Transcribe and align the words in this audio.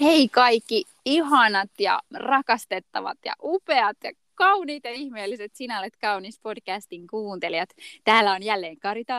Hei 0.00 0.28
kaikki 0.28 0.84
ihanat 1.04 1.70
ja 1.78 2.00
rakastettavat 2.14 3.18
ja 3.24 3.32
upeat 3.42 3.96
ja 4.04 4.12
kauniit 4.34 4.84
ja 4.84 4.90
ihmeelliset 4.90 5.54
Sinä 5.54 5.78
olet 5.78 5.96
kaunis 6.00 6.40
podcastin 6.42 7.06
kuuntelijat. 7.06 7.68
Täällä 8.04 8.32
on 8.32 8.42
jälleen 8.42 8.80
Karita. 8.80 9.14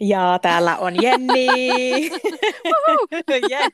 Ja 0.00 0.38
täällä 0.42 0.76
on 0.76 1.02
Jenni. 1.02 1.46
yes. 3.50 3.72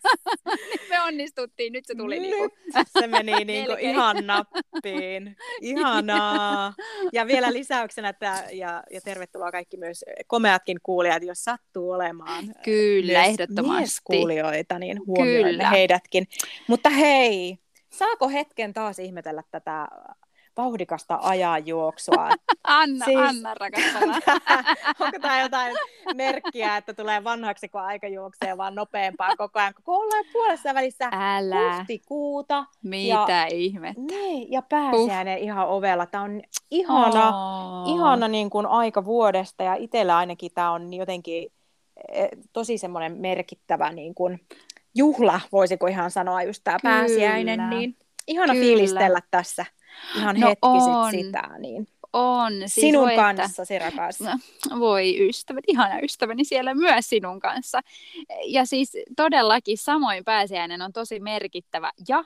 Me 0.90 1.00
onnistuttiin, 1.00 1.72
nyt 1.72 1.86
se 1.86 1.94
tuli. 1.94 2.20
Nyt 2.20 2.30
niinku. 2.30 2.56
se 3.00 3.06
meni 3.06 3.44
niinku 3.44 3.72
ihan 3.80 4.26
nappiin. 4.26 5.36
Ihanaa. 5.60 6.74
Ja 7.12 7.26
vielä 7.26 7.52
lisäyksenä, 7.52 8.08
että, 8.08 8.44
ja, 8.52 8.82
ja 8.90 9.00
tervetuloa 9.00 9.52
kaikki 9.52 9.76
myös 9.76 10.04
komeatkin 10.26 10.78
kuulijat, 10.82 11.22
jos 11.22 11.44
sattuu 11.44 11.90
olemaan 11.90 12.44
Kyllä, 12.64 13.18
myös 13.18 13.28
ehdottomasti. 13.28 13.78
mieskuulijoita, 13.78 14.78
niin 14.78 15.06
huomioimme 15.06 15.50
Kyllä. 15.50 15.70
heidätkin. 15.70 16.26
Mutta 16.66 16.90
hei, 16.90 17.58
saako 17.90 18.28
hetken 18.28 18.72
taas 18.72 18.98
ihmetellä 18.98 19.42
tätä 19.50 19.88
vauhdikasta 20.56 21.18
ajanjuoksua? 21.22 22.28
Anna, 22.64 23.04
Siis- 23.04 23.18
Anna 23.20 23.54
rakastava. 23.54 24.36
Onko 25.04 25.18
tämä 25.20 25.40
jotain 25.40 25.76
merkkiä, 26.14 26.76
että 26.76 26.94
tulee 26.94 27.24
vanhaksi, 27.24 27.68
kun 27.68 27.80
aika 27.80 28.08
juoksee 28.08 28.56
vaan 28.56 28.74
nopeampaa 28.74 29.36
koko 29.36 29.58
ajan, 29.58 29.74
kun 29.84 29.94
ollaan 29.96 30.24
puolessa 30.32 30.74
välissä 30.74 31.08
Älä, 31.12 31.76
huhtikuuta. 31.76 32.64
mitä 32.82 33.46
ihmettä. 33.52 34.02
Niin, 34.10 34.52
ja 34.52 34.62
pääsiäinen 34.62 35.38
ihan 35.38 35.68
ovella. 35.68 36.06
Tämä 36.06 36.24
on 36.24 36.42
ihana, 36.70 37.28
Oh. 37.28 37.94
ihana 37.96 38.28
niin 38.28 38.50
kuin 38.50 38.66
aika 38.66 39.04
vuodesta 39.04 39.62
ja 39.64 39.74
itsellä 39.74 40.16
ainakin 40.16 40.50
tämä 40.54 40.72
on 40.72 40.94
jotenkin 40.94 41.52
eh, 42.12 42.28
tosi 42.52 42.78
semmoinen 42.78 43.12
merkittävä 43.20 43.92
niin 43.92 44.14
kuin 44.14 44.40
juhla, 44.94 45.40
voisiko 45.52 45.86
ihan 45.86 46.10
sanoa 46.10 46.42
just 46.42 46.60
tämä 46.64 46.76
pääsiäinen, 46.82 47.70
niin 47.70 47.96
ihana 48.28 48.52
Kyllä. 48.52 48.64
fiilistellä 48.66 49.20
tässä 49.30 49.66
ihan 50.16 50.40
No 50.40 50.48
hetki 50.48 50.58
on. 50.62 51.10
sit 51.10 51.26
sitä, 51.26 51.50
niin 51.58 51.88
On. 52.12 52.52
Siis 52.52 52.74
sinun 52.74 53.02
voi, 53.02 53.12
että- 53.12 53.22
kanssasi 53.34 53.78
rakas. 53.78 54.20
No, 54.20 54.78
Voi 54.78 55.28
ystävät, 55.28 55.64
ihana 55.68 56.00
ystäväni 56.00 56.44
siellä 56.44 56.74
myös 56.74 57.08
sinun 57.08 57.40
kanssa. 57.40 57.80
Ja 58.46 58.64
siis 58.66 58.92
todellakin 59.16 59.78
samoin 59.78 60.24
pääsiäinen 60.24 60.82
on 60.82 60.92
tosi 60.92 61.20
merkittävä 61.20 61.90
ja 62.08 62.24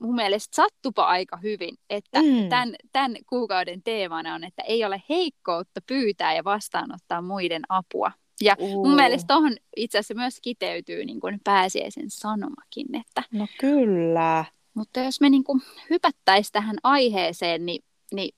mun 0.00 0.14
mielestä 0.14 0.56
sattupa 0.56 1.04
aika 1.04 1.36
hyvin, 1.36 1.74
että 1.90 2.22
Mm. 2.22 2.48
tämän, 2.48 2.74
tämän 2.92 3.16
kuukauden 3.28 3.82
teemana 3.82 4.34
on, 4.34 4.44
että 4.44 4.62
ei 4.62 4.84
ole 4.84 5.02
heikkoutta 5.08 5.80
pyytää 5.86 6.34
ja 6.34 6.44
vastaanottaa 6.44 7.22
muiden 7.22 7.62
apua. 7.68 8.12
Ja 8.42 8.56
Uu. 8.58 8.86
mun 8.86 8.96
mielestä 8.96 9.34
tuohon 9.34 9.56
itse 9.76 9.98
asiassa 9.98 10.14
myös 10.14 10.38
kiteytyy 10.42 11.04
niin 11.04 11.20
kuin 11.20 11.40
pääsiäisen 11.44 12.10
sanomakin, 12.10 12.86
että 13.00 13.22
No 13.32 13.46
kyllä. 13.60 14.44
Mutta 14.76 15.00
jos 15.00 15.20
me 15.20 15.30
niin 15.30 15.44
kuin 15.44 15.62
hypättäisiin 15.90 16.52
tähän 16.52 16.76
aiheeseen, 16.82 17.66
niin, 17.66 17.84
niin 18.14 18.30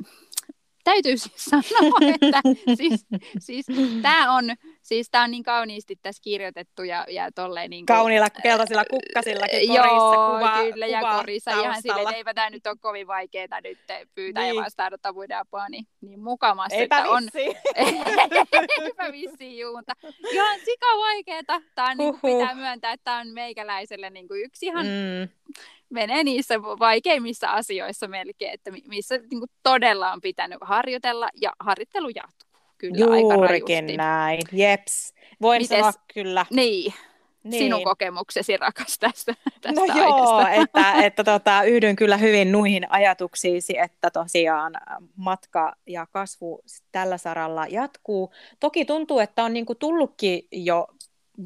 täytyy 0.85 1.17
siis 1.17 1.45
sanoa, 1.51 1.99
että 2.15 2.41
siis, 2.77 3.07
siis 3.39 3.67
tämä 4.03 4.35
on, 4.37 4.45
siis 4.83 5.11
tää 5.11 5.23
on 5.23 5.31
niin 5.31 5.43
kauniisti 5.43 5.97
tässä 6.03 6.23
kirjoitettu 6.23 6.83
ja, 6.83 7.05
ja 7.09 7.33
tolleen 7.35 7.71
niin 7.71 7.87
kuin, 7.87 7.97
Kauniilla 7.97 8.31
keltaisilla 8.31 8.85
kukkasillakin 8.85 9.69
korissa 9.69 9.85
Joo, 9.85 10.37
kuva, 10.37 10.63
kyllä, 10.63 10.87
ja 10.87 11.01
kuva 11.01 11.17
korissa 11.17 11.51
ihan 11.51 11.63
silleen, 11.63 11.83
taustalla. 11.83 12.11
että 12.11 12.17
eipä 12.17 12.35
tämä 12.35 12.51
nyt 12.51 12.67
ole 12.67 12.77
kovin 12.81 13.07
vaikeaa 13.07 13.61
nyt 13.63 13.79
pyytää 14.15 14.43
Niin. 14.43 14.57
ja 14.57 14.63
vastaanottaa 14.63 15.13
muiden 15.13 15.39
apua, 15.39 15.69
niin, 15.69 15.87
niin 16.01 16.21
mukamassa, 16.21 16.77
Eipä 16.77 16.99
että 16.99 17.11
on, 17.11 17.23
eipä 18.85 19.13
vissiin 19.13 19.59
juu, 19.59 19.77
mutta 19.77 19.93
ihan 20.33 20.59
sika 20.65 20.87
vaikeeta. 20.99 21.63
Tämä 21.75 21.91
on, 21.91 21.97
niin 21.97 22.19
kuin, 22.21 22.39
pitää 22.39 22.55
myöntää, 22.55 22.93
että 22.93 23.05
tämä 23.05 23.19
on 23.21 23.29
meikäläiselle 23.29 24.11
niin 24.11 24.29
kuin 24.29 24.45
yksi 24.45 24.67
ihan 24.67 24.87
Mm. 24.87 25.29
Menee 25.91 26.25
niissä 26.25 26.63
vaikeimmissa 26.63 27.49
asioissa 27.49 28.09
melkein, 28.09 28.55
että 28.55 28.71
mi- 28.71 28.83
missä 28.89 29.19
niin 29.19 29.39
kuin 29.41 29.51
todella 29.63 30.13
on 30.13 30.21
pitänyt 30.21 30.59
harjoitella 30.61 31.29
ja 31.41 31.53
harjoittelu 31.61 32.09
jatkuu 32.09 32.49
kyllä 32.79 33.05
aika 33.13 33.35
Juurikin 33.35 33.77
rajusti. 33.77 33.97
näin, 33.97 34.41
jeps. 34.53 35.15
Voin 35.43 35.63
Mites- 35.63 35.69
sanoa 35.69 35.93
kyllä. 36.15 36.47
Niin, 36.51 36.95
Niin. 37.45 37.59
sinun 37.65 37.85
kokemuksesi 37.85 38.57
rakas 38.57 38.99
tästä, 38.99 39.35
tästä 39.61 39.81
No 39.81 39.95
joo, 39.99 40.35
aiheesta. 40.35 40.63
että, 40.81 40.93
että 41.07 41.25
tota, 41.25 41.63
yhdyn 41.63 41.97
kyllä 41.97 42.17
hyvin 42.17 42.53
nuihin 42.53 42.87
ajatuksiisi, 42.93 43.79
että 43.79 44.11
tosiaan 44.11 44.73
matka 45.17 45.73
ja 45.87 46.07
kasvu 46.13 46.61
tällä 46.93 47.19
saralla 47.19 47.67
jatkuu. 47.67 48.33
Toki 48.61 48.85
tuntuu, 48.85 49.19
että 49.19 49.45
on 49.45 49.53
niinku 49.53 49.75
tullutkin 49.75 50.43
jo 50.53 50.87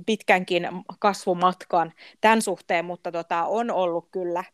pitkänkin 0.06 0.68
kasvumatkan 0.98 1.92
tämän 2.20 2.42
suhteen, 2.42 2.84
mutta 2.84 3.12
tota, 3.12 3.44
on 3.44 3.70
ollut 3.70 4.08
kyllä 4.10 4.44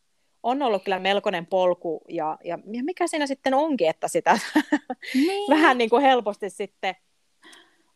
on 0.43 0.61
ollut 0.61 0.83
kyllä 0.83 0.99
melkoinen 0.99 1.45
polku 1.45 2.01
ja, 2.09 2.37
ja, 2.43 2.59
ja 2.71 2.83
mikä 2.83 3.07
siinä 3.07 3.27
sitten 3.27 3.53
onkin, 3.53 3.89
että 3.89 4.07
sitä 4.07 4.39
Niin. 5.13 5.49
vähän 5.55 5.77
niin 5.77 5.89
kuin 5.89 6.01
helposti 6.03 6.49
sitten 6.49 6.95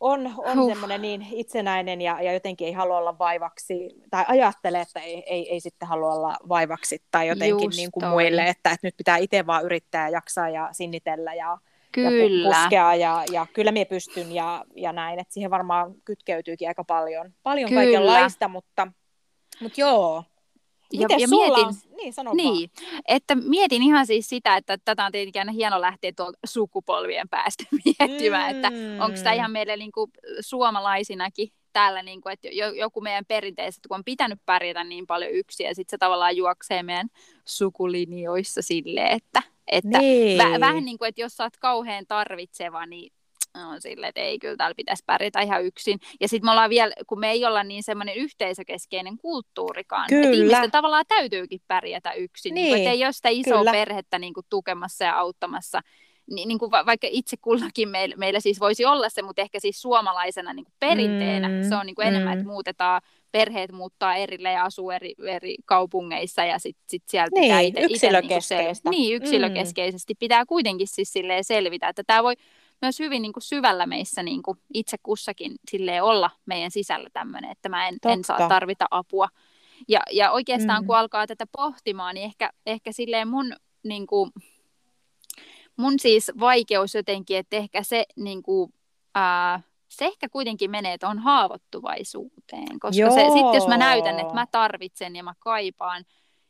on, 0.00 0.26
on 0.36 0.58
Huh. 0.58 0.68
semmoinen 0.68 1.02
niin 1.02 1.26
itsenäinen 1.32 2.00
ja, 2.00 2.22
ja 2.22 2.32
jotenkin 2.32 2.66
ei 2.66 2.72
halua 2.72 2.98
olla 2.98 3.18
vaivaksi, 3.18 3.88
tai 4.10 4.24
ajattelee, 4.28 4.80
että 4.80 5.00
ei, 5.00 5.22
ei, 5.26 5.50
ei 5.52 5.60
sitten 5.60 5.88
halua 5.88 6.12
olla 6.14 6.36
vaivaksi 6.48 7.02
tai 7.10 7.28
jotenkin 7.28 7.64
Just 7.64 7.76
niin 7.76 7.92
kuin 7.92 8.00
toi. 8.02 8.10
muille, 8.10 8.42
että, 8.42 8.70
että 8.70 8.86
nyt 8.86 8.96
pitää 8.96 9.16
itse 9.16 9.46
vaan 9.46 9.64
yrittää 9.64 10.08
ja 10.08 10.12
jaksaa 10.12 10.48
ja 10.48 10.68
sinnitellä 10.72 11.34
ja, 11.34 11.58
ja 12.00 12.10
Kyllä. 12.10 12.56
puskea 12.56 12.94
ja, 12.94 13.24
ja 13.32 13.46
kyllä 13.52 13.72
minä 13.72 13.84
pystyn 13.84 14.32
ja, 14.32 14.64
ja 14.76 14.92
näin, 14.92 15.18
että 15.18 15.34
siihen 15.34 15.50
varmaan 15.50 15.94
kytkeytyykin 16.04 16.68
aika 16.68 16.84
paljon, 16.84 17.32
paljon 17.42 17.68
Kyllä. 17.70 17.82
kaikenlaista, 17.82 18.48
mutta, 18.48 18.88
mutta 19.60 19.80
joo. 19.80 20.24
Ja- 20.92 20.98
Miten 20.98 21.20
ja 21.20 21.28
mietin- 21.28 21.66
on? 21.66 21.74
Niin, 21.96 22.12
sano 22.12 22.34
Niin, 22.34 22.70
että 23.08 23.34
mietin 23.34 23.82
ihan 23.82 24.06
siis 24.06 24.28
sitä, 24.28 24.56
että 24.56 24.78
tätä 24.84 25.04
on 25.06 25.12
tietenkin 25.12 25.40
aina 25.40 25.52
hieno 25.52 25.80
lähteä 25.80 26.12
tuolta 26.16 26.38
sukupolvien 26.46 27.28
päästä 27.28 27.64
miettimään, 27.84 28.52
mm. 28.52 28.56
että 28.56 28.68
onko 29.04 29.18
tämä 29.22 29.32
ihan 29.32 29.50
meille 29.50 29.76
niin 29.76 29.92
kuin 29.92 30.10
suomalaisinakin 30.40 31.48
täällä, 31.72 32.02
niin 32.02 32.20
kuin, 32.20 32.32
että 32.32 32.48
jo- 32.52 32.72
joku 32.72 33.00
meidän 33.00 33.24
perinteiset, 33.28 33.86
kun 33.88 33.94
on 33.94 34.04
pitänyt 34.04 34.38
pärjätä 34.46 34.84
niin 34.84 35.06
paljon 35.06 35.32
yksin, 35.32 35.64
ja 35.66 35.74
sitten 35.74 35.90
se 35.90 35.98
tavallaan 35.98 36.36
juoksee 36.36 36.82
meidän 36.82 37.08
sukulinjoissa 37.44 38.62
silleen, 38.62 39.12
että, 39.12 39.42
että 39.66 39.98
Niin. 39.98 40.40
vä- 40.40 40.60
vähän 40.60 40.84
niin 40.84 40.98
kuin, 40.98 41.08
että 41.08 41.20
jos 41.20 41.36
sä 41.36 41.44
oot 41.44 41.56
kauhean 41.60 42.04
tarvitseva, 42.08 42.86
niin 42.86 43.12
on 43.72 43.80
silleen, 43.80 44.08
että 44.08 44.20
ei 44.20 44.38
kyllä 44.38 44.56
täällä 44.56 44.74
pitäisi 44.74 45.02
pärjätä 45.06 45.40
ihan 45.40 45.64
yksin. 45.64 45.98
Ja 46.20 46.28
sitten 46.28 46.46
me 46.46 46.50
ollaan 46.50 46.70
vielä, 46.70 46.92
kun 47.06 47.20
me 47.20 47.30
ei 47.30 47.44
olla 47.44 47.64
niin 47.64 47.82
semmoinen 47.82 48.14
yhteisökeskeinen 48.16 49.16
kulttuurikaan, 49.18 50.06
Kyllä. 50.08 50.24
että 50.28 50.36
ihmisten 50.36 50.70
tavallaan 50.70 51.04
täytyykin 51.08 51.60
pärjätä 51.68 52.12
yksin. 52.12 52.54
Niin. 52.54 52.64
Niin, 52.64 52.76
Että 52.76 52.90
ei 52.90 53.04
ole 53.04 53.12
sitä 53.12 53.28
isoa 53.28 53.58
kyllä. 53.58 53.72
perhettä 53.72 54.18
niin 54.18 54.34
kuin 54.34 54.46
tukemassa 54.50 55.04
ja 55.04 55.18
auttamassa. 55.18 55.80
Niin, 56.30 56.48
niin 56.48 56.58
kuin 56.58 56.70
va- 56.70 56.86
vaikka 56.86 57.06
itse 57.10 57.36
kullakin 57.36 57.88
meillä, 57.88 58.16
meillä 58.16 58.40
siis 58.40 58.60
voisi 58.60 58.84
olla 58.84 59.08
se, 59.08 59.22
mutta 59.22 59.42
ehkä 59.42 59.60
siis 59.60 59.82
suomalaisena 59.82 60.52
niin 60.52 60.64
kuin 60.64 60.74
perinteenä 60.80 61.48
Mm, 61.48 61.68
se 61.68 61.74
on 61.76 61.86
niin 61.86 61.94
kuin 61.96 62.06
enemmän, 62.08 62.34
mm. 62.34 62.38
että 62.40 62.52
muutetaan, 62.52 63.00
perheet 63.34 63.72
muuttaa 63.72 64.14
erille 64.14 64.52
ja 64.52 64.64
asuu 64.64 64.90
eri, 64.90 65.14
eri 65.26 65.54
kaupungeissa 65.64 66.44
ja 66.44 66.58
sitten 66.58 66.84
sit 66.88 67.02
sieltä 67.08 67.30
Niin, 67.34 67.44
pitää 67.44 67.60
ite, 67.60 67.80
ite 67.80 67.92
yksilökeskeistä. 67.92 68.90
Niin, 68.90 69.00
niin, 69.00 69.16
yksilökeskeisesti 69.16 70.14
pitää 70.14 70.46
kuitenkin 70.46 70.88
siis 70.88 71.12
silleen 71.12 71.44
selvitä, 71.44 71.88
että 71.88 72.02
tämä 72.06 72.22
voi 72.22 72.34
myös 72.82 72.98
hyvin 72.98 73.22
niin 73.22 73.32
kuin 73.32 73.42
syvällä 73.42 73.86
meissä 73.86 74.22
niin 74.22 74.42
kuin 74.42 74.58
itse 74.74 74.96
kussakin 75.02 75.54
silleen 75.70 76.02
olla 76.02 76.30
meidän 76.46 76.70
sisällä 76.70 77.10
tämmöinen, 77.12 77.50
että 77.50 77.68
mä 77.68 77.88
en, 77.88 77.96
en 78.08 78.24
saa 78.24 78.48
tarvita 78.48 78.86
apua. 78.90 79.28
Ja, 79.88 80.00
ja 80.10 80.30
oikeastaan 80.32 80.82
Mm. 80.82 80.86
kun 80.86 80.96
alkaa 80.96 81.26
tätä 81.26 81.46
pohtimaan, 81.52 82.14
niin 82.14 82.24
ehkä, 82.24 82.50
ehkä 82.66 82.92
silleen 82.92 83.28
mun, 83.28 83.52
niin 83.82 84.06
kuin, 84.06 84.30
mun 85.76 85.98
siis 85.98 86.32
vaikeus 86.40 86.94
jotenkin, 86.94 87.36
että 87.36 87.56
ehkä 87.56 87.82
se, 87.82 88.04
niin 88.16 88.42
kuin, 88.42 88.74
ää, 89.14 89.60
se 89.96 90.04
ehkä 90.04 90.28
kuitenkin 90.28 90.70
menee 90.70 90.98
tuohon 90.98 91.18
haavoittuvaisuuteen, 91.18 92.78
koska 92.80 93.10
se, 93.10 93.20
sit 93.32 93.54
jos 93.54 93.68
mä 93.68 93.76
näytän, 93.76 94.18
että 94.18 94.34
mä 94.34 94.46
tarvitsen 94.50 95.16
ja 95.16 95.22
mä 95.22 95.34
kaipaan 95.38 96.04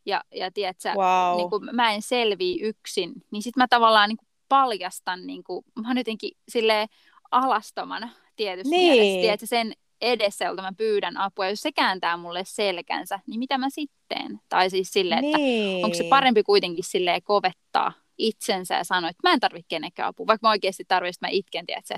ja, 0.06 0.24
ja 0.34 0.50
tiedätkö, 0.52 0.88
Wow. 0.96 1.36
niin 1.36 1.50
kuin 1.50 1.68
mä 1.72 1.92
en 1.92 2.02
selviä 2.02 2.56
yksin, 2.68 3.12
niin 3.30 3.42
sitten 3.42 3.60
mä 3.62 3.66
tavallaan 3.70 4.08
niin 4.08 4.16
kuin 4.16 4.28
paljastan, 4.48 5.26
niin 5.26 5.44
kuin, 5.44 5.64
mä 5.82 5.88
oon 5.88 5.98
jotenkin 5.98 6.30
silleen 6.48 6.88
alastomana 7.30 8.08
tietysti 8.36 8.70
Niin. 8.70 8.92
mielessä, 8.92 9.20
tiedätkö, 9.20 9.46
sen 9.46 9.72
edessä, 10.00 10.44
jolta 10.44 10.62
mä 10.62 10.72
pyydän 10.76 11.16
apua, 11.16 11.48
jos 11.48 11.60
se 11.62 11.72
kääntää 11.72 12.16
mulle 12.16 12.42
selkänsä, 12.46 13.20
niin 13.26 13.38
mitä 13.38 13.58
mä 13.58 13.70
sitten? 13.70 14.40
Tai 14.48 14.70
siis 14.70 14.92
silleen, 14.92 15.24
että 15.24 15.38
niin. 15.38 15.84
onko 15.84 15.96
se 15.96 16.04
parempi 16.04 16.42
kuitenkin 16.42 16.84
silleen 16.84 17.22
kovettaa 17.22 17.92
itsensä 18.18 18.74
ja 18.74 18.84
sanoa, 18.84 19.10
että 19.10 19.28
mä 19.28 19.32
en 19.32 19.40
tarvitse 19.40 19.66
kenenkään 19.68 20.08
apua, 20.08 20.26
vaikka 20.26 20.46
mä 20.46 20.50
oikeasti 20.50 20.84
tarvitsen, 20.88 21.18
että 21.18 21.26
mä 21.26 21.30
itken, 21.30 21.66
tiedätkö, 21.66 21.94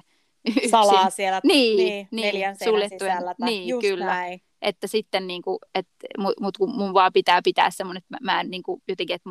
yksin. 0.47 0.71
salaa 0.71 1.11
siellä 1.11 1.41
Niin, 1.45 1.77
niin, 1.77 2.09
niin, 2.11 2.27
neljän 2.27 2.57
suljettujen- 2.65 3.13
sisällä. 3.13 3.35
Tai 3.41 3.51
niin, 3.51 3.69
just 3.69 3.81
kyllä. 3.81 4.07
Näin. 4.07 4.43
että 4.63 4.87
sitten 4.87 5.27
niin 5.27 5.43
kuin, 5.43 5.59
että 5.75 6.07
mut, 6.19 6.35
mut 6.41 6.57
kun 6.59 6.77
mun 6.77 6.95
vaan 6.95 7.13
pitää 7.13 7.41
pitää 7.45 7.71
semmoinen, 7.71 7.99
että 7.99 8.15
mä, 8.15 8.33
mä 8.33 8.41
en 8.41 8.51
niin 8.51 8.63
kuin, 8.63 8.83
jotenkin, 8.89 9.15
että, 9.15 9.31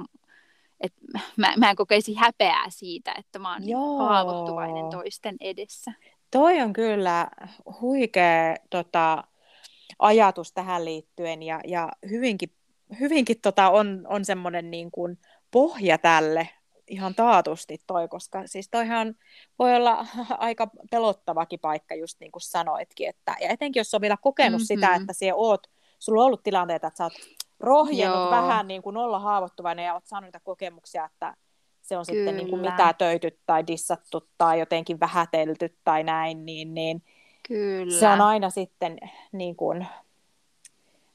että 0.81 1.01
mä, 1.37 1.53
mä 1.57 1.69
en 1.69 1.75
kokeisi 1.75 2.13
häpeää 2.13 2.65
siitä, 2.69 3.15
että 3.19 3.39
mä 3.39 3.51
oon 3.51 3.61
niin 3.61 3.71
Joo. 3.71 3.97
haavoittuvainen 3.97 4.89
toisten 4.89 5.35
edessä. 5.39 5.91
Toi 6.31 6.61
on 6.61 6.73
kyllä 6.73 7.27
huikea 7.81 8.55
tota, 8.69 9.23
ajatus 9.99 10.51
tähän 10.53 10.85
liittyen 10.85 11.43
ja, 11.43 11.59
ja 11.67 11.89
hyvinkin 12.09 12.49
hyvinkin 12.99 13.41
tota 13.41 13.69
on, 13.69 14.05
on 14.09 14.25
semmoinen 14.25 14.71
niin 14.71 14.91
kuin 14.91 15.17
pohja 15.51 15.97
tälle 15.97 16.49
ihan 16.87 17.15
taatusti 17.15 17.77
toi, 17.87 18.07
koska 18.07 18.47
siis 18.47 18.69
toihan 18.69 19.15
voi 19.59 19.75
olla 19.75 20.05
aika 20.37 20.69
pelottavakin 20.91 21.59
paikka, 21.59 21.95
just 21.95 22.19
niin 22.19 22.31
kuin 22.31 22.41
sanoitkin, 22.41 23.09
että, 23.09 23.35
ja 23.41 23.49
etenkin 23.49 23.79
jos 23.79 23.93
on 23.93 24.01
vielä 24.01 24.17
kokenut 24.21 24.59
mm-hmm. 24.59 24.65
sitä, 24.65 24.95
että 24.95 25.13
siellä 25.13 25.35
oot, 25.35 25.67
sulla 25.99 26.21
on 26.21 26.25
ollut 26.25 26.43
tilanteita, 26.43 26.87
että 26.87 26.97
sä 26.97 27.03
oot 27.03 27.13
rohjennut 27.59 28.19
Joo. 28.19 28.31
vähän 28.31 28.67
niin 28.67 28.81
kuin 28.81 28.97
olla 28.97 29.19
haavoittuvainen 29.19 29.85
ja 29.85 29.93
oot 29.93 30.05
saanut 30.05 30.27
niitä 30.27 30.39
kokemuksia, 30.39 31.05
että 31.05 31.35
se 31.81 31.97
on 31.97 32.05
Kyllä. 32.05 32.19
sitten 32.19 32.37
niin 32.37 32.49
kuin 32.49 32.61
mitätöity 32.61 33.39
tai 33.45 33.67
dissattu 33.67 34.29
tai 34.37 34.59
jotenkin 34.59 34.99
vähätelty 34.99 35.77
tai 35.83 36.03
näin, 36.03 36.45
niin, 36.45 36.73
niin 36.73 37.03
Kyllä. 37.47 37.99
se 37.99 38.07
on 38.07 38.21
aina 38.21 38.49
sitten 38.49 38.97
niin 39.31 39.55
kuin 39.55 39.87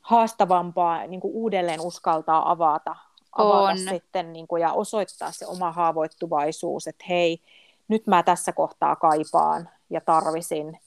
haastavampaa 0.01 1.07
niin 1.07 1.21
kuin 1.21 1.35
uudelleen 1.35 1.81
uskaltaa 1.81 2.51
avata, 2.51 2.97
avata 3.41 3.71
on. 3.71 3.79
sitten 3.79 4.33
niin 4.33 4.47
kuin, 4.47 4.63
ja 4.63 4.73
osoittaa 4.73 5.33
se 5.33 5.47
oma 5.47 5.73
haavoittuvaisuus, 5.73 6.87
että 6.87 7.05
hei, 7.09 7.41
nyt 7.89 8.07
mä 8.07 8.23
tässä 8.23 8.53
kohtaa 8.53 8.97
kaipaan 8.97 9.69
ja 9.91 10.01
tarvisin 10.01 10.79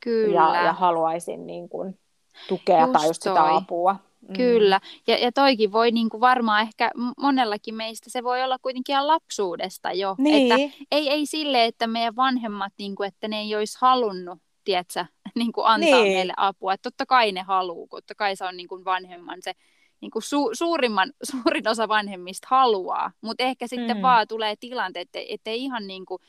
Kyllä. 0.00 0.40
Ja, 0.40 0.64
ja 0.64 0.72
haluaisin 0.72 1.46
niin 1.46 1.68
kuin, 1.68 1.98
tukea 2.48 2.80
just 2.80 2.92
tai 2.92 3.06
just 3.06 3.22
sitä 3.22 3.56
apua. 3.56 3.96
Mm. 4.28 4.36
Kyllä, 4.36 4.80
ja, 5.06 5.18
ja 5.18 5.32
toikin 5.32 5.72
voi 5.72 5.90
niin 5.90 6.08
kuin 6.08 6.20
varmaan 6.20 6.62
ehkä 6.62 6.90
monellakin 7.16 7.74
meistä, 7.74 8.10
se 8.10 8.24
voi 8.24 8.42
olla 8.42 8.58
kuitenkin 8.62 8.92
ihan 8.92 9.06
lapsuudesta 9.06 9.92
jo. 9.92 10.14
Niin. 10.18 10.52
Että 10.52 10.78
ei, 10.92 11.10
ei 11.10 11.26
sille, 11.26 11.64
että 11.64 11.86
meidän 11.86 12.16
vanhemmat, 12.16 12.72
niin 12.78 12.94
kuin, 12.94 13.06
että 13.06 13.28
ne 13.28 13.40
ei 13.40 13.56
olisi 13.56 13.78
halunnut 13.80 14.38
tiedätkö, 14.64 15.04
niin 15.34 15.52
kuin 15.52 15.66
antaa 15.66 16.02
niin. 16.02 16.16
meille 16.16 16.32
apua. 16.36 16.72
Että 16.72 16.90
totta 16.90 17.06
kai 17.06 17.32
ne 17.32 17.42
haluaa, 17.42 17.86
totta 17.90 18.14
kai 18.14 18.36
se 18.36 18.44
on 18.44 18.56
niin 18.56 18.68
kuin 18.68 18.84
vanhemman 18.84 19.38
se 19.40 19.52
niin 20.00 20.10
kuin 20.10 20.22
su- 20.22 20.50
suurimman, 20.52 21.12
suurin 21.30 21.68
osa 21.68 21.88
vanhemmista 21.88 22.46
haluaa, 22.50 23.12
mutta 23.20 23.44
ehkä 23.44 23.66
sitten 23.66 23.96
mm. 23.96 24.02
vaan 24.02 24.28
tulee 24.28 24.56
tilanteet, 24.56 25.08
että, 25.08 25.18
että 25.28 25.50
ihan 25.50 25.86
niin 25.86 26.06
kuin, 26.06 26.22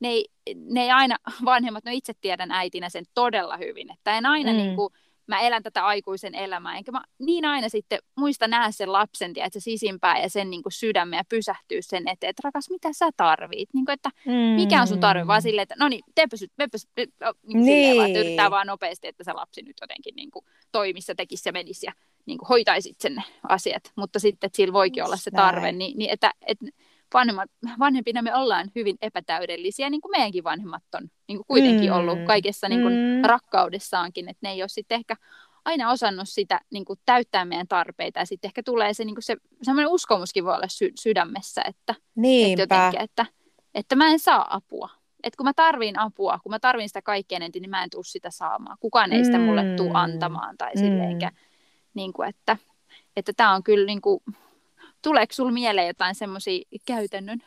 ne 0.00 0.08
ei, 0.08 0.28
ne 0.54 0.82
ei 0.82 0.90
aina, 0.90 1.16
vanhemmat, 1.44 1.84
no 1.84 1.92
itse 1.94 2.12
tiedän 2.20 2.50
äitinä 2.50 2.88
sen 2.88 3.04
todella 3.14 3.56
hyvin, 3.56 3.92
että 3.92 4.18
en 4.18 4.26
aina 4.26 4.50
mm. 4.50 4.56
niin 4.56 4.76
kuin, 4.76 4.92
mä 5.26 5.40
elän 5.40 5.62
tätä 5.62 5.86
aikuisen 5.86 6.34
elämää, 6.34 6.76
enkä 6.76 6.92
mä 6.92 7.04
niin 7.18 7.44
aina 7.44 7.68
sitten 7.68 7.98
muista 8.16 8.48
nähdä 8.48 8.70
sen 8.70 8.92
lapsen, 8.92 9.32
tiedätkö, 9.32 9.60
sisimpää 9.60 10.22
ja 10.22 10.30
sen 10.30 10.50
niin 10.50 10.62
kuin 10.62 10.72
sydämen 10.72 11.16
ja 11.16 11.24
pysähtyä 11.28 11.78
sen 11.80 12.08
eteen, 12.08 12.30
että 12.30 12.40
rakas, 12.44 12.70
mitä 12.70 12.92
sä 12.92 13.10
tarvit? 13.16 13.68
Niin 13.74 13.84
kuin, 13.84 13.94
että 13.94 14.10
mm. 14.26 14.32
mikä 14.32 14.80
on 14.80 14.88
sun 14.88 15.00
tarve? 15.00 15.26
Vaan 15.26 15.42
silleen, 15.42 15.62
että 15.62 15.74
no 15.78 15.88
niin, 15.88 16.04
teepä 16.14 16.36
nyt, 16.40 16.52
meepä, 16.58 16.78
niin 16.96 17.12
niin. 17.42 17.64
Silleen, 17.64 17.96
vaan, 17.96 18.06
että 18.10 18.20
yrittää 18.20 18.50
vaan 18.50 18.66
nopeasti, 18.66 19.08
että 19.08 19.24
se 19.24 19.32
lapsi 19.32 19.62
nyt 19.62 19.76
jotenkin 19.80 20.16
niin 20.16 20.30
kuin 20.30 20.44
toimissa 20.72 21.14
tekisi 21.14 21.48
ja 21.48 21.52
menisi 21.52 21.86
ja 21.86 21.92
niin 22.26 22.38
kuin 22.38 22.48
hoitaisit 22.48 23.00
sen 23.00 23.24
asiat. 23.48 23.92
Mutta 23.96 24.18
sitten, 24.18 24.46
että 24.46 24.56
sillä 24.56 24.72
voikin 24.72 25.04
olla 25.04 25.16
se 25.16 25.30
tarve, 25.30 25.72
niin, 25.72 25.98
niin 25.98 26.10
että, 26.10 26.30
että 26.46 26.66
vanhemmat, 27.14 27.50
vanhempina 27.78 28.22
me 28.22 28.34
ollaan 28.34 28.70
hyvin 28.74 28.96
epätäydellisiä, 29.02 29.90
niin 29.90 30.00
kuin 30.00 30.10
meidänkin 30.10 30.44
vanhemmat 30.44 30.82
on 30.94 31.10
niin 31.28 31.38
kuin 31.38 31.46
kuitenkin 31.46 31.90
mm. 31.90 31.96
ollut 31.96 32.18
kaikessa 32.26 32.68
niin 32.68 32.82
kuin 32.82 32.94
mm. 32.94 33.24
rakkaudessaankin, 33.24 34.28
että 34.28 34.46
ne 34.46 34.50
ei 34.50 34.62
ole 34.62 34.68
sitten 34.68 34.96
ehkä 34.96 35.16
aina 35.64 35.90
osannut 35.90 36.28
sitä 36.28 36.60
niin 36.70 36.84
kuin 36.84 36.98
täyttää 37.04 37.44
meidän 37.44 37.68
tarpeita 37.68 38.18
ja 38.18 38.26
sitten 38.26 38.48
ehkä 38.48 38.62
tulee 38.62 38.94
se, 38.94 39.04
niin 39.04 39.14
kuin 39.14 39.22
se 39.22 39.36
semmoinen 39.62 39.92
uskomuskin 39.92 40.44
voi 40.44 40.54
olla 40.54 40.68
sy- 40.68 40.92
sydämessä, 41.00 41.62
että, 41.68 41.94
että, 42.52 42.62
jotenkin, 42.62 43.00
että, 43.00 43.26
että 43.74 43.96
mä 43.96 44.10
en 44.10 44.18
saa 44.18 44.56
apua. 44.56 44.88
Että 45.22 45.36
kun 45.36 45.46
mä 45.46 45.52
tarviin 45.56 45.98
apua, 45.98 46.38
kun 46.42 46.52
mä 46.52 46.58
tarvin 46.58 46.88
sitä 46.88 47.02
kaikkein 47.02 47.42
eniten, 47.42 47.62
niin 47.62 47.70
mä 47.70 47.82
en 47.82 47.90
tule 47.90 48.04
sitä 48.04 48.30
saamaan. 48.30 48.76
Kukaan 48.80 49.12
ei 49.12 49.24
sitä 49.24 49.38
mulle 49.38 49.76
tule 49.76 49.88
mm. 49.88 49.94
antamaan 49.94 50.56
tai 50.56 50.74
mm. 50.74 50.78
silleen, 50.80 51.18
niin 51.94 52.12
kuin, 52.12 52.28
että 52.28 52.56
että 53.16 53.32
tämä 53.36 53.54
on 53.54 53.62
kyllä 53.62 53.86
niin 53.86 54.00
kuin, 54.00 54.20
tuleeko 55.02 55.32
sinulla 55.32 55.54
mieleen 55.54 55.86
jotain 55.86 56.14
semmoisia 56.14 56.64
käytännön 56.86 57.38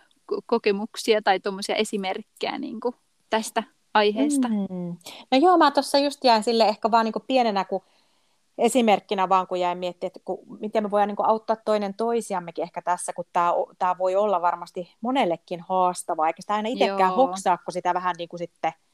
kokemuksia 0.45 1.21
tai 1.21 1.39
tuommoisia 1.39 1.75
esimerkkejä 1.75 2.57
niin 2.57 2.79
kuin 2.79 2.95
tästä 3.29 3.63
aiheesta? 3.93 4.47
Mm. 4.47 4.97
No 5.31 5.37
joo, 5.41 5.57
mä 5.57 5.71
tuossa 5.71 5.97
just 5.97 6.23
jäin 6.23 6.43
sille 6.43 6.67
ehkä 6.67 6.91
vaan 6.91 7.05
niin 7.05 7.13
kuin 7.13 7.23
pienenä, 7.27 7.65
kun 7.65 7.81
esimerkkinä 8.57 9.29
vaan, 9.29 9.47
kun 9.47 9.59
jäin 9.59 9.77
miettimään, 9.77 10.09
että 10.09 10.19
kun, 10.25 10.39
miten 10.59 10.83
me 10.83 10.91
voidaan 10.91 11.07
niin 11.07 11.15
kuin 11.15 11.29
auttaa 11.29 11.55
toinen 11.65 11.93
toisiammekin 11.93 12.63
ehkä 12.63 12.81
tässä, 12.81 13.13
kun 13.13 13.25
tämä, 13.33 13.53
tämä 13.79 13.97
voi 13.97 14.15
olla 14.15 14.41
varmasti 14.41 14.95
monellekin 15.01 15.59
haastavaa, 15.69 16.27
eikä 16.27 16.41
sitä 16.41 16.53
aina 16.53 16.69
itsekään 16.69 17.15
hoksaa, 17.15 17.57
kun 17.57 17.73
sitä 17.73 17.93
vähän 17.93 18.15
niin 18.17 18.29
kuin 18.29 18.39
sitten– 18.39 18.73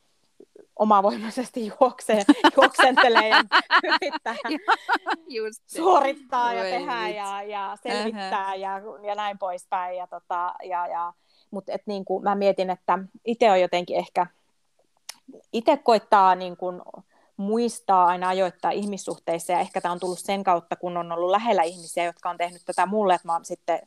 omavoimaisesti 0.75 1.67
juoksee, 1.67 2.23
juoksentelee 2.57 3.29
ja 3.29 3.43
yrittää 3.83 4.35
Just 5.27 5.63
suorittaa 5.67 6.53
ja 6.53 6.63
tehdä 6.63 7.07
ja, 7.07 7.43
ja 7.43 7.77
selvittää 7.83 8.47
uh-huh. 8.47 8.59
ja, 8.59 8.81
ja 9.07 9.15
näin 9.15 9.37
poispäin. 9.37 9.97
Ja 9.97 10.07
tota, 10.07 10.53
ja, 10.63 10.87
ja, 10.87 11.13
Mutta 11.51 11.71
niin 11.85 12.05
kuin, 12.05 12.23
mä 12.23 12.35
mietin, 12.35 12.69
että 12.69 12.99
itse 13.25 13.51
on 13.51 13.61
jotenkin 13.61 13.97
ehkä, 13.97 14.27
itse 15.53 15.77
koittaa 15.77 16.35
niin 16.35 16.57
kuin, 16.57 16.81
muistaa 17.37 18.05
aina 18.05 18.29
ajoittaa 18.29 18.71
ihmissuhteissa 18.71 19.53
ja 19.53 19.59
ehkä 19.59 19.81
tämä 19.81 19.91
on 19.91 19.99
tullut 19.99 20.19
sen 20.19 20.43
kautta, 20.43 20.75
kun 20.75 20.97
on 20.97 21.11
ollut 21.11 21.31
lähellä 21.31 21.63
ihmisiä, 21.63 22.03
jotka 22.05 22.29
on 22.29 22.37
tehnyt 22.37 22.61
tätä 22.65 22.85
mulle, 22.85 23.13
että 23.13 23.27
mä 23.27 23.33
oon 23.33 23.45
sitten 23.45 23.79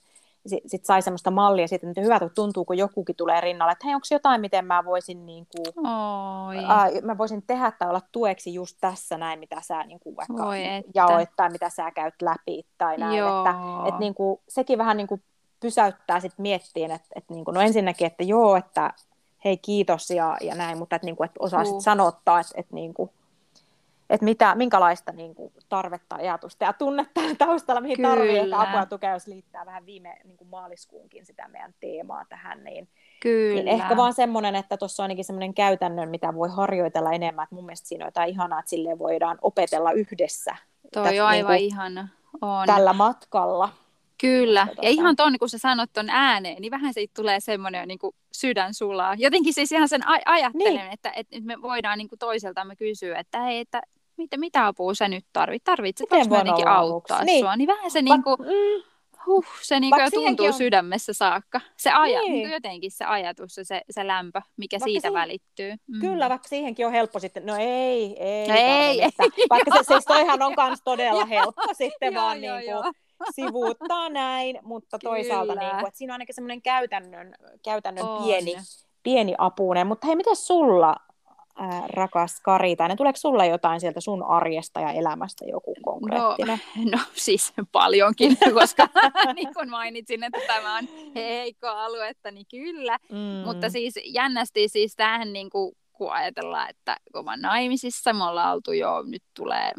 sitten 0.46 0.70
sit 0.70 0.84
sai 0.84 1.02
semmoista 1.02 1.30
mallia 1.30 1.68
siitä, 1.68 1.86
että 1.88 2.00
hyvä 2.00 2.20
tuntuu, 2.34 2.64
kun 2.64 2.78
jokukin 2.78 3.16
tulee 3.16 3.40
rinnalle, 3.40 3.72
että 3.72 3.86
hei, 3.86 3.94
onko 3.94 4.06
jotain, 4.10 4.40
miten 4.40 4.64
mä 4.64 4.84
voisin, 4.84 5.26
niin 5.26 5.46
kuin, 5.56 5.86
ää, 6.66 6.88
mä 7.02 7.18
voisin 7.18 7.42
tehdä 7.46 7.72
tai 7.78 7.88
olla 7.88 8.02
tueksi 8.12 8.54
just 8.54 8.76
tässä 8.80 9.18
näin, 9.18 9.38
mitä 9.38 9.60
sä 9.60 9.82
niin 9.82 10.00
kuin 10.00 10.16
vaikka 10.16 10.44
Voi 10.44 10.58
jaoit 10.94 11.30
tai 11.36 11.50
mitä 11.50 11.68
sä 11.68 11.90
käyt 11.90 12.22
läpi 12.22 12.66
tai 12.78 12.98
näin. 12.98 13.18
Joo. 13.18 13.38
Että, 13.38 13.54
että 13.88 14.00
niin 14.00 14.14
kuin, 14.14 14.40
sekin 14.48 14.78
vähän 14.78 14.96
niin 14.96 15.06
kuin 15.06 15.22
pysäyttää 15.60 16.20
sitten 16.20 16.42
miettiin, 16.42 16.90
että, 16.90 17.08
että 17.16 17.34
niin 17.34 17.44
kuin, 17.44 17.54
no 17.54 17.60
ensinnäkin, 17.60 18.06
että 18.06 18.24
joo, 18.24 18.56
että 18.56 18.92
hei 19.44 19.56
kiitos 19.56 20.10
ja, 20.10 20.36
ja 20.40 20.54
näin, 20.54 20.78
mutta 20.78 20.96
että, 20.96 21.06
niin 21.06 21.16
kuin, 21.16 21.24
että 21.24 21.38
osaa 21.40 21.64
sitten 21.64 21.82
sanottaa, 21.82 22.40
että, 22.40 22.52
että 22.56 22.74
niin 22.74 22.94
kuin, 22.94 23.10
että 24.10 24.24
mitä, 24.24 24.54
minkälaista 24.54 25.12
niin 25.12 25.34
kuin, 25.34 25.52
tarvetta, 25.68 26.16
ajatusta 26.16 26.64
ja 26.64 26.72
tunnetta 26.72 27.20
taustalla, 27.38 27.80
mihin 27.80 27.96
Kyllä. 27.96 28.08
tarvii 28.08 28.38
että 28.38 28.60
apua 28.60 28.86
tukea, 28.86 29.12
jos 29.12 29.26
liittää 29.26 29.66
vähän 29.66 29.86
viime 29.86 30.18
niin 30.24 30.36
kuin 30.36 30.48
maaliskuunkin 30.48 31.26
sitä 31.26 31.48
meidän 31.48 31.74
teemaa 31.80 32.24
tähän, 32.28 32.64
niin, 32.64 32.88
Kyllä. 33.20 33.54
niin 33.54 33.68
ehkä 33.68 33.96
vaan 33.96 34.14
semmoinen, 34.14 34.56
että 34.56 34.76
tuossa 34.76 35.02
on 35.02 35.04
ainakin 35.04 35.24
semmoinen 35.24 35.54
käytännön, 35.54 36.08
mitä 36.08 36.34
voi 36.34 36.48
harjoitella 36.48 37.12
enemmän, 37.12 37.42
että 37.42 37.54
mun 37.54 37.66
mielestä 37.66 37.88
siinä 37.88 38.04
on 38.04 38.08
jotain 38.08 38.30
ihanaa, 38.30 38.58
että 38.58 38.70
silleen 38.70 38.98
voidaan 38.98 39.38
opetella 39.42 39.92
yhdessä. 39.92 40.56
Toi 40.92 41.20
on 41.20 41.26
aivan 41.26 41.52
niin 41.52 41.60
kuin, 41.60 41.72
ihana. 41.72 42.08
On. 42.40 42.66
Tällä 42.66 42.92
matkalla. 42.92 43.72
Kyllä, 44.20 44.66
ja, 44.76 44.82
ja 44.82 44.88
ihan 44.88 45.16
tuon, 45.16 45.38
kun 45.38 45.48
sä 45.48 45.58
sanot 45.58 45.90
ton 45.92 46.10
ääneen, 46.10 46.62
niin 46.62 46.70
vähän 46.70 46.94
siitä 46.94 47.12
tulee 47.16 47.40
semmoinen 47.40 47.88
niin 47.88 47.98
kuin 47.98 48.14
sydän 48.32 48.74
sulaa. 48.74 49.14
Jotenkin 49.18 49.54
siis 49.54 49.72
ihan 49.72 49.88
sen 49.88 50.02
aj- 50.02 50.22
ajattelen, 50.26 50.74
niin. 50.74 50.92
että, 50.92 51.12
että 51.16 51.36
me 51.40 51.62
voidaan 51.62 51.98
niin 51.98 52.08
kuin 52.08 52.18
toiseltamme 52.18 52.76
kysyä, 52.76 53.18
että 53.18 53.42
hei, 53.42 53.58
että 53.58 53.82
mitä, 54.18 54.36
mitä 54.36 54.66
apua 54.66 54.94
sä 54.94 55.08
nyt 55.08 55.26
tarvit? 55.32 55.64
Tarvitsetko 55.64 56.16
jotenkin 56.16 56.68
auttaa 56.68 57.24
niin. 57.24 57.40
sua? 57.40 57.56
Niin 57.56 57.66
vähän 57.66 57.90
se 57.90 58.02
niinku, 58.02 58.36
mm, 58.36 58.82
huh, 59.26 59.46
se 59.62 59.80
niinku 59.80 60.00
jo 60.00 60.10
tuntuu 60.10 60.46
on... 60.46 60.52
sydämessä 60.52 61.12
saakka. 61.12 61.60
Se 61.76 61.90
aja, 61.90 62.20
niin. 62.20 62.32
niinku 62.32 62.52
jotenkin 62.52 62.90
se 62.90 63.04
ajatus 63.04 63.56
ja 63.56 63.64
se, 63.64 63.82
se 63.90 64.06
lämpö, 64.06 64.40
mikä 64.56 64.74
vaikka 64.74 64.84
siitä 64.84 65.08
siihen... 65.08 65.20
välittyy. 65.20 65.74
Mm. 65.86 66.00
Kyllä, 66.00 66.28
vaikka 66.28 66.48
siihenkin 66.48 66.86
on 66.86 66.92
helppo 66.92 67.18
sitten, 67.18 67.46
no 67.46 67.56
ei, 67.58 68.16
ei, 68.18 68.50
ei, 68.50 69.02
ei. 69.02 69.10
Vaikka 69.50 69.70
se 69.76 69.84
siis 69.86 70.04
toihan 70.04 70.42
on 70.42 70.54
myös 70.66 70.80
todella 70.84 71.26
helppo 71.26 71.68
sitten 71.72 72.14
vaan 72.14 72.44
joo, 72.44 72.56
niinku, 72.56 72.70
joo. 72.70 72.92
sivuuttaa 73.36 74.08
näin, 74.08 74.58
mutta 74.62 74.98
toisaalta 74.98 75.54
niinku, 75.54 75.86
että 75.86 75.98
siinä 75.98 76.12
on 76.12 76.14
ainakin 76.14 76.34
semmoinen 76.34 76.62
käytännön, 76.62 77.34
käytännön 77.64 78.06
pieni, 78.24 78.54
pieni 79.02 79.34
apuinen. 79.38 79.86
Mutta 79.86 80.06
hei, 80.06 80.16
miten 80.16 80.36
sulla 80.36 80.96
ää, 81.58 81.84
rakas 81.88 82.40
Karita, 82.40 82.96
tuleeko 82.96 83.16
sulla 83.16 83.44
jotain 83.44 83.80
sieltä 83.80 84.00
sun 84.00 84.22
arjesta 84.22 84.80
ja 84.80 84.92
elämästä 84.92 85.44
joku 85.44 85.74
konkreettinen? 85.84 86.60
No, 86.76 86.82
no 86.92 86.98
siis 87.14 87.52
paljonkin, 87.72 88.36
koska 88.60 88.88
niin 89.34 89.54
kuin 89.54 89.70
mainitsin, 89.70 90.24
että 90.24 90.40
tämä 90.46 90.76
on 90.76 90.88
heikko 91.14 91.66
aluetta, 91.66 92.30
niin 92.30 92.46
kyllä. 92.50 92.98
Mm. 93.12 93.44
Mutta 93.44 93.70
siis 93.70 93.94
jännästi 94.04 94.68
siis 94.68 94.96
tähän 94.96 95.32
niin 95.32 95.50
kuin, 95.50 95.76
kun 95.92 96.12
ajatellaan, 96.12 96.70
että 96.70 96.96
kun 97.12 97.24
mä 97.24 97.36
naimisissa, 97.36 98.12
me 98.12 98.24
ollaan 98.24 98.54
oltu 98.54 98.72
jo, 98.72 99.02
nyt 99.02 99.22
tulee, 99.36 99.72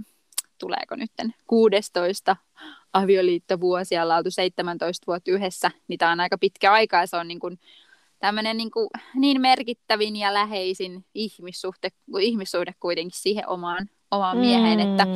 tuleeko 0.59 0.95
nyt 0.95 1.12
16 1.48 2.36
avioliittovuosia, 2.93 4.03
ollaan 4.03 4.17
oltu 4.17 4.31
17 4.31 5.03
vuotta 5.07 5.31
yhdessä, 5.31 5.71
niin 5.88 5.98
tämä 5.98 6.12
on 6.12 6.19
aika 6.19 6.38
pitkä 6.38 6.71
aika 6.71 6.98
ja 6.98 7.07
se 7.07 7.17
on 7.17 7.27
niin 7.27 7.39
kuin, 7.39 7.59
tämmöinen 8.19 8.57
niin, 8.57 8.71
kuin, 8.71 8.89
niin 9.15 9.41
merkittävin 9.41 10.15
ja 10.15 10.33
läheisin 10.33 11.05
ihmissuhde, 11.13 11.89
ihmissuhde 12.19 12.71
kuitenkin 12.79 13.19
siihen 13.21 13.47
omaan, 13.47 13.89
omaan 14.11 14.38
mm. 14.38 14.41
mieheen, 14.41 14.79
että, 14.79 15.07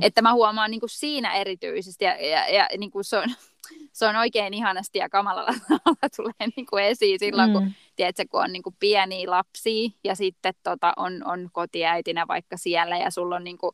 että 0.00 0.22
mä 0.22 0.32
huomaan 0.32 0.70
niin 0.70 0.80
kuin 0.80 0.90
siinä 0.90 1.34
erityisesti 1.34 2.04
ja, 2.04 2.26
ja, 2.26 2.48
ja 2.48 2.68
niin 2.78 2.90
kuin 2.90 3.04
se, 3.04 3.18
on, 3.18 3.28
se 3.92 4.06
on 4.06 4.16
oikein 4.16 4.54
ihanasti 4.54 4.98
ja 4.98 5.08
kamalalla 5.08 5.54
tulee 6.16 6.52
niin 6.56 6.66
kuin 6.66 6.84
esiin 6.84 7.18
silloin, 7.18 7.50
mm. 7.50 7.52
kun, 7.52 7.72
tiedätkö, 7.96 8.24
kun 8.30 8.44
on 8.44 8.52
niin 8.52 8.62
kuin 8.62 8.76
pieniä 8.80 9.30
lapsia 9.30 9.90
ja 10.04 10.14
sitten 10.14 10.54
tota, 10.62 10.92
on, 10.96 11.22
on 11.26 11.48
kotiäitinä 11.52 12.28
vaikka 12.28 12.56
siellä 12.56 12.96
ja 12.96 13.10
sulla 13.10 13.36
on 13.36 13.44
niin 13.44 13.58
kuin, 13.58 13.72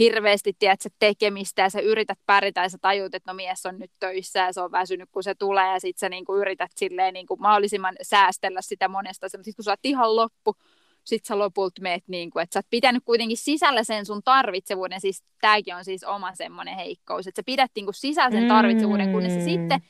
hirveästi 0.00 0.52
tiedät, 0.58 0.80
tekemistä 0.98 1.62
ja 1.62 1.70
sä 1.70 1.80
yrität 1.80 2.18
pärjätä 2.26 2.62
ja 2.62 2.68
sä 2.68 2.78
tajut, 2.80 3.14
että 3.14 3.30
no 3.30 3.34
mies 3.34 3.66
on 3.66 3.78
nyt 3.78 3.90
töissä 4.00 4.38
ja 4.38 4.52
se 4.52 4.60
on 4.60 4.72
väsynyt, 4.72 5.08
kun 5.12 5.22
se 5.22 5.34
tulee. 5.34 5.72
Ja 5.72 5.80
sit 5.80 5.98
sä 5.98 6.08
niin 6.08 6.24
kuin 6.24 6.40
yrität 6.40 6.70
silleen 6.76 7.14
niin 7.14 7.26
kuin 7.26 7.40
mahdollisimman 7.40 7.96
säästellä 8.02 8.62
sitä 8.62 8.88
monesta, 8.88 9.28
sitten 9.28 9.54
kun 9.56 9.64
sä 9.64 9.70
oot 9.70 9.80
ihan 9.84 10.16
loppu, 10.16 10.56
sit 11.04 11.24
sä 11.24 11.38
lopulta 11.38 11.82
meet 11.82 12.04
niin 12.06 12.30
kuin, 12.30 12.42
että 12.42 12.54
sä 12.54 12.58
oot 12.58 12.70
pitänyt 12.70 13.02
kuitenkin 13.04 13.36
sisällä 13.36 13.84
sen 13.84 14.06
sun 14.06 14.22
tarvitsevuuden, 14.24 15.00
siis 15.00 15.24
tääkin 15.40 15.74
on 15.74 15.84
siis 15.84 16.04
oma 16.04 16.34
semmoinen 16.34 16.76
heikkous, 16.76 17.26
että 17.26 17.38
sä 17.38 17.46
pidät 17.46 17.70
niin 17.74 17.86
kuin 17.86 17.94
sisällä 17.94 18.30
sen 18.30 18.48
tarvitsevuuden, 18.48 19.12
kunnes 19.12 19.34
sä 19.34 19.40
sitten 19.44 19.80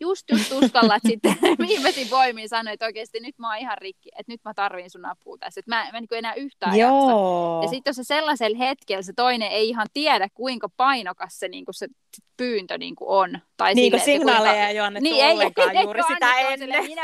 just 0.00 0.30
just 0.30 0.52
uskallat 0.52 1.02
sitten 1.08 1.36
viimeisin 1.68 2.10
voimiin 2.10 2.48
sanoa, 2.48 2.72
että 2.72 2.86
oikeasti 2.86 3.20
nyt 3.20 3.38
mä 3.38 3.48
oon 3.48 3.58
ihan 3.58 3.78
rikki, 3.78 4.08
että 4.18 4.32
nyt 4.32 4.40
mä 4.44 4.54
tarviin 4.54 4.90
sun 4.90 5.04
apua 5.04 5.36
tässä, 5.38 5.58
että 5.58 5.70
mä, 5.70 5.90
mä 5.92 6.00
niin 6.00 6.08
enää 6.12 6.34
yhtään 6.34 6.78
Joo. 6.78 7.00
jaksa. 7.00 7.66
Ja 7.66 7.70
sitten 7.70 7.90
jos 7.90 7.96
se 7.96 8.04
sellaisella 8.04 8.58
hetkellä 8.58 9.02
se 9.02 9.12
toinen 9.12 9.50
ei 9.50 9.68
ihan 9.68 9.86
tiedä, 9.92 10.28
kuinka 10.34 10.68
painokas 10.76 11.38
se, 11.38 11.48
niin 11.48 11.64
kuin 11.64 11.74
se 11.74 11.88
pyyntö 12.36 12.78
niin 12.78 12.96
kuin 12.96 13.08
on. 13.08 13.38
Tai 13.56 13.74
niin 13.74 13.92
kuin 13.92 14.00
signaaleja 14.00 14.52
kuinka... 14.52 14.68
ei 14.68 14.80
ole 14.80 14.86
annettu 14.86 15.10
niin, 15.10 15.24
ollenkaan 15.24 15.76
ei, 15.76 15.82
juuri 15.82 16.00
ei, 16.00 16.14
sitä 16.14 16.38
ennen. 16.38 16.84
Minä 16.84 17.02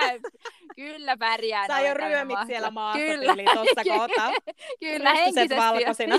kyllä 0.77 1.17
pärjään. 1.17 1.67
Sä 1.67 1.81
jo 1.81 1.95
ryömit 1.95 2.39
siellä 2.47 2.71
maassa 2.71 3.01
kyllä. 3.01 3.35
tuossa 3.55 3.85
kohta. 3.85 4.31
kyllä, 4.81 5.15
henkisesti. 5.15 5.57
valkoisina. 5.57 6.19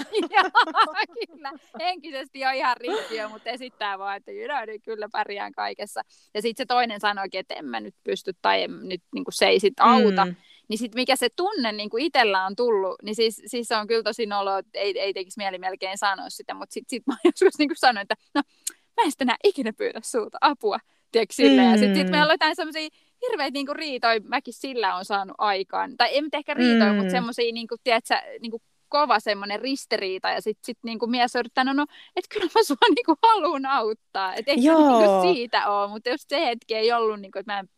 kyllä, 1.28 1.52
henkisesti 1.80 2.46
on 2.46 2.54
ihan 2.54 2.78
rikkiö, 2.78 3.30
mutta 3.30 3.50
esittää 3.50 4.00
vaan, 4.00 4.18
että 4.18 4.32
jyrä, 4.32 4.66
niin 4.66 4.82
kyllä 4.82 5.10
pärjään 5.12 5.52
kaikessa. 5.52 6.02
Ja 6.34 6.42
sitten 6.42 6.64
se 6.64 6.66
toinen 6.66 7.00
sanoikin, 7.00 7.40
että 7.40 7.54
en 7.54 7.66
mä 7.66 7.80
nyt 7.80 7.96
pysty 8.04 8.34
tai 8.42 8.64
en 8.64 8.90
nyt 8.90 9.02
niin 9.14 9.24
kuin 9.24 9.34
se 9.34 9.46
ei 9.46 9.60
sit 9.60 9.80
auta. 9.80 10.26
Mm 10.26 10.36
niin 10.70 10.78
sit 10.78 10.96
mikä 10.96 11.16
se 11.16 11.30
tunne 11.36 11.72
niin 11.72 11.90
kuin 11.90 12.04
itsellä 12.04 12.46
on 12.46 12.56
tullut, 12.56 12.96
niin 13.04 13.16
siis, 13.16 13.42
siis 13.46 13.68
se 13.68 13.76
on 13.76 13.88
kyllä 13.88 14.04
tosi 14.04 14.26
nolo, 14.26 14.58
että 14.58 14.80
ei, 14.80 15.00
ei 15.00 15.14
tekisi 15.14 15.38
mieli 15.38 15.58
melkein 15.58 15.98
sanoa 15.98 16.30
sitä, 16.30 16.54
mutta 16.54 16.74
sitten 16.74 16.90
sit 16.90 17.08
mä 17.08 17.18
joskus 17.26 17.58
niin 17.58 17.70
kuin 17.70 17.78
sanoin, 17.78 18.02
että 18.02 18.16
no 18.36 18.42
mä 18.70 19.04
en 19.04 19.12
sitten 19.12 19.26
enää 19.26 19.38
ikinä 19.44 19.74
pyydä 19.74 20.00
sulta 20.04 20.38
apua, 20.42 20.80
tiedätkö. 21.12 21.44
Mm. 21.44 21.72
Ja 21.72 21.78
sitten 21.78 21.96
sit 21.96 22.10
me 22.10 22.22
aloitetaan 22.22 22.56
semmoisia 22.56 22.90
hirveitä 23.22 23.54
niinku 23.54 23.74
riitoja, 23.74 24.20
mäkin 24.24 24.54
sillä 24.54 24.96
on 24.96 25.06
saanut 25.06 25.36
aikaan. 25.38 25.98
Tai 25.98 26.08
ei 26.08 26.22
ehkä 26.34 26.54
riitoja, 26.54 26.92
mm. 26.92 26.98
mutta 26.98 27.12
semmoisia, 27.12 27.54
niinku, 27.54 27.76
tiedätkö, 27.84 28.16
niinku 28.42 28.62
kova 28.90 29.20
semmoinen 29.20 29.60
ristiriita 29.60 30.30
ja 30.30 30.42
sitten 30.42 30.66
sit 30.66 30.78
niinku 30.84 31.08
mies 31.08 31.36
on 31.36 31.40
yrittänyt, 31.40 31.76
no, 31.76 31.86
että 32.16 32.34
kyllä 32.34 32.50
mä 32.56 32.64
sua 32.64 32.78
niinku 32.96 33.16
haluan 33.24 33.66
auttaa. 33.66 34.34
Että 34.34 34.52
ei 34.52 34.58
niinku 34.58 35.34
siitä 35.34 35.70
ole, 35.70 35.88
mutta 35.88 36.10
jos 36.10 36.26
se 36.28 36.46
hetki 36.46 36.76
ei 36.76 36.92
ollut, 36.92 37.20
niinku, 37.20 37.40
että 37.40 37.54
mä 37.54 37.60
en 37.60 37.70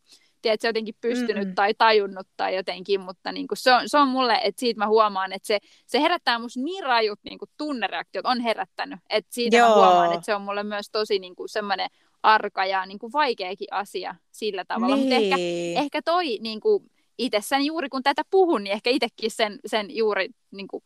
tiedät, 0.41 0.63
jotenkin 0.63 0.95
pystynyt 1.01 1.47
mm. 1.47 1.55
tai 1.55 1.73
tajunnut 1.73 2.27
tai 2.37 2.55
jotenkin, 2.55 3.01
mutta 3.01 3.31
niin 3.31 3.47
kuin 3.47 3.57
se, 3.57 3.73
on, 3.73 3.89
se 3.89 3.97
on 3.97 4.07
mulle, 4.07 4.39
että 4.43 4.59
siitä 4.59 4.79
mä 4.79 4.87
huomaan, 4.87 5.33
että 5.33 5.47
se, 5.47 5.59
se 5.85 6.01
herättää 6.01 6.39
musta 6.39 6.59
niin 6.59 6.83
rajut 6.83 7.19
niin 7.23 7.39
kuin 7.39 7.49
tunnereaktiot, 7.57 8.25
on 8.25 8.41
herättänyt, 8.41 8.99
että 9.09 9.33
siitä 9.33 9.57
Joo. 9.57 9.69
mä 9.69 9.75
huomaan, 9.75 10.13
että 10.13 10.25
se 10.25 10.35
on 10.35 10.41
mulle 10.41 10.63
myös 10.63 10.89
tosi 10.91 11.19
niin 11.19 11.35
kuin 11.35 11.49
semmoinen 11.49 11.89
arka 12.23 12.65
ja 12.65 12.85
niin 12.85 12.99
kuin 12.99 13.13
vaikeakin 13.13 13.67
asia 13.71 14.15
sillä 14.31 14.65
tavalla, 14.65 14.95
niin. 14.95 15.05
mutta 15.05 15.15
ehkä, 15.15 15.35
ehkä 15.81 16.01
toi 16.01 16.37
niin 16.41 16.59
kuin 16.59 16.91
itsessäni 17.17 17.65
juuri 17.65 17.89
kun 17.89 18.03
tätä 18.03 18.21
puhun, 18.29 18.63
niin 18.63 18.71
ehkä 18.71 18.89
itsekin 18.89 19.31
sen, 19.31 19.59
sen 19.65 19.95
juuri 19.95 20.29
niin 20.51 20.67
kuin, 20.67 20.83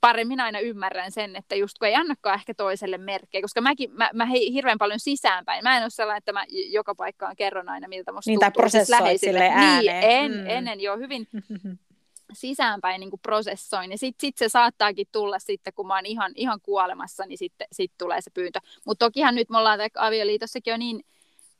paremmin 0.00 0.40
aina 0.40 0.60
ymmärrän 0.60 1.12
sen, 1.12 1.36
että 1.36 1.54
just 1.54 1.78
kun 1.78 1.88
ei 1.88 1.94
annakaan 1.94 2.34
ehkä 2.34 2.54
toiselle 2.54 2.98
merkkejä, 2.98 3.42
koska 3.42 3.60
mäkin, 3.60 3.90
mä, 3.92 4.10
mä 4.14 4.26
hei, 4.26 4.52
hirveän 4.52 4.78
paljon 4.78 5.00
sisäänpäin. 5.00 5.64
Mä 5.64 5.76
en 5.76 5.82
ole 5.82 5.90
sellainen, 5.90 6.18
että 6.18 6.32
mä 6.32 6.44
joka 6.70 6.94
paikkaan 6.94 7.36
kerron 7.36 7.68
aina, 7.68 7.88
miltä 7.88 8.12
musta 8.12 8.30
niin, 8.30 8.40
tuntuu 8.40 8.68
siis 8.68 8.88
läheisille. 8.88 9.48
Niin, 9.48 9.90
en, 9.90 10.32
mm. 10.32 10.46
ennen 10.46 10.80
jo 10.80 10.96
hyvin 10.96 11.28
sisäänpäin 12.32 13.00
niin 13.00 13.10
kuin 13.10 13.20
prosessoin. 13.20 13.90
Ja 13.90 13.98
sitten 13.98 14.26
sit 14.26 14.38
se 14.38 14.48
saattaakin 14.48 15.06
tulla 15.12 15.38
sitten, 15.38 15.72
kun 15.72 15.86
mä 15.86 15.94
oon 15.94 16.06
ihan, 16.06 16.32
ihan 16.34 16.60
kuolemassa, 16.62 17.26
niin 17.26 17.38
sitten 17.38 17.66
sit 17.72 17.92
tulee 17.98 18.20
se 18.20 18.30
pyyntö. 18.30 18.58
Mutta 18.84 19.06
tokihan 19.06 19.34
nyt 19.34 19.50
me 19.50 19.58
ollaan 19.58 19.80
avioliitossakin 19.98 20.70
jo 20.70 20.76
niin 20.76 21.04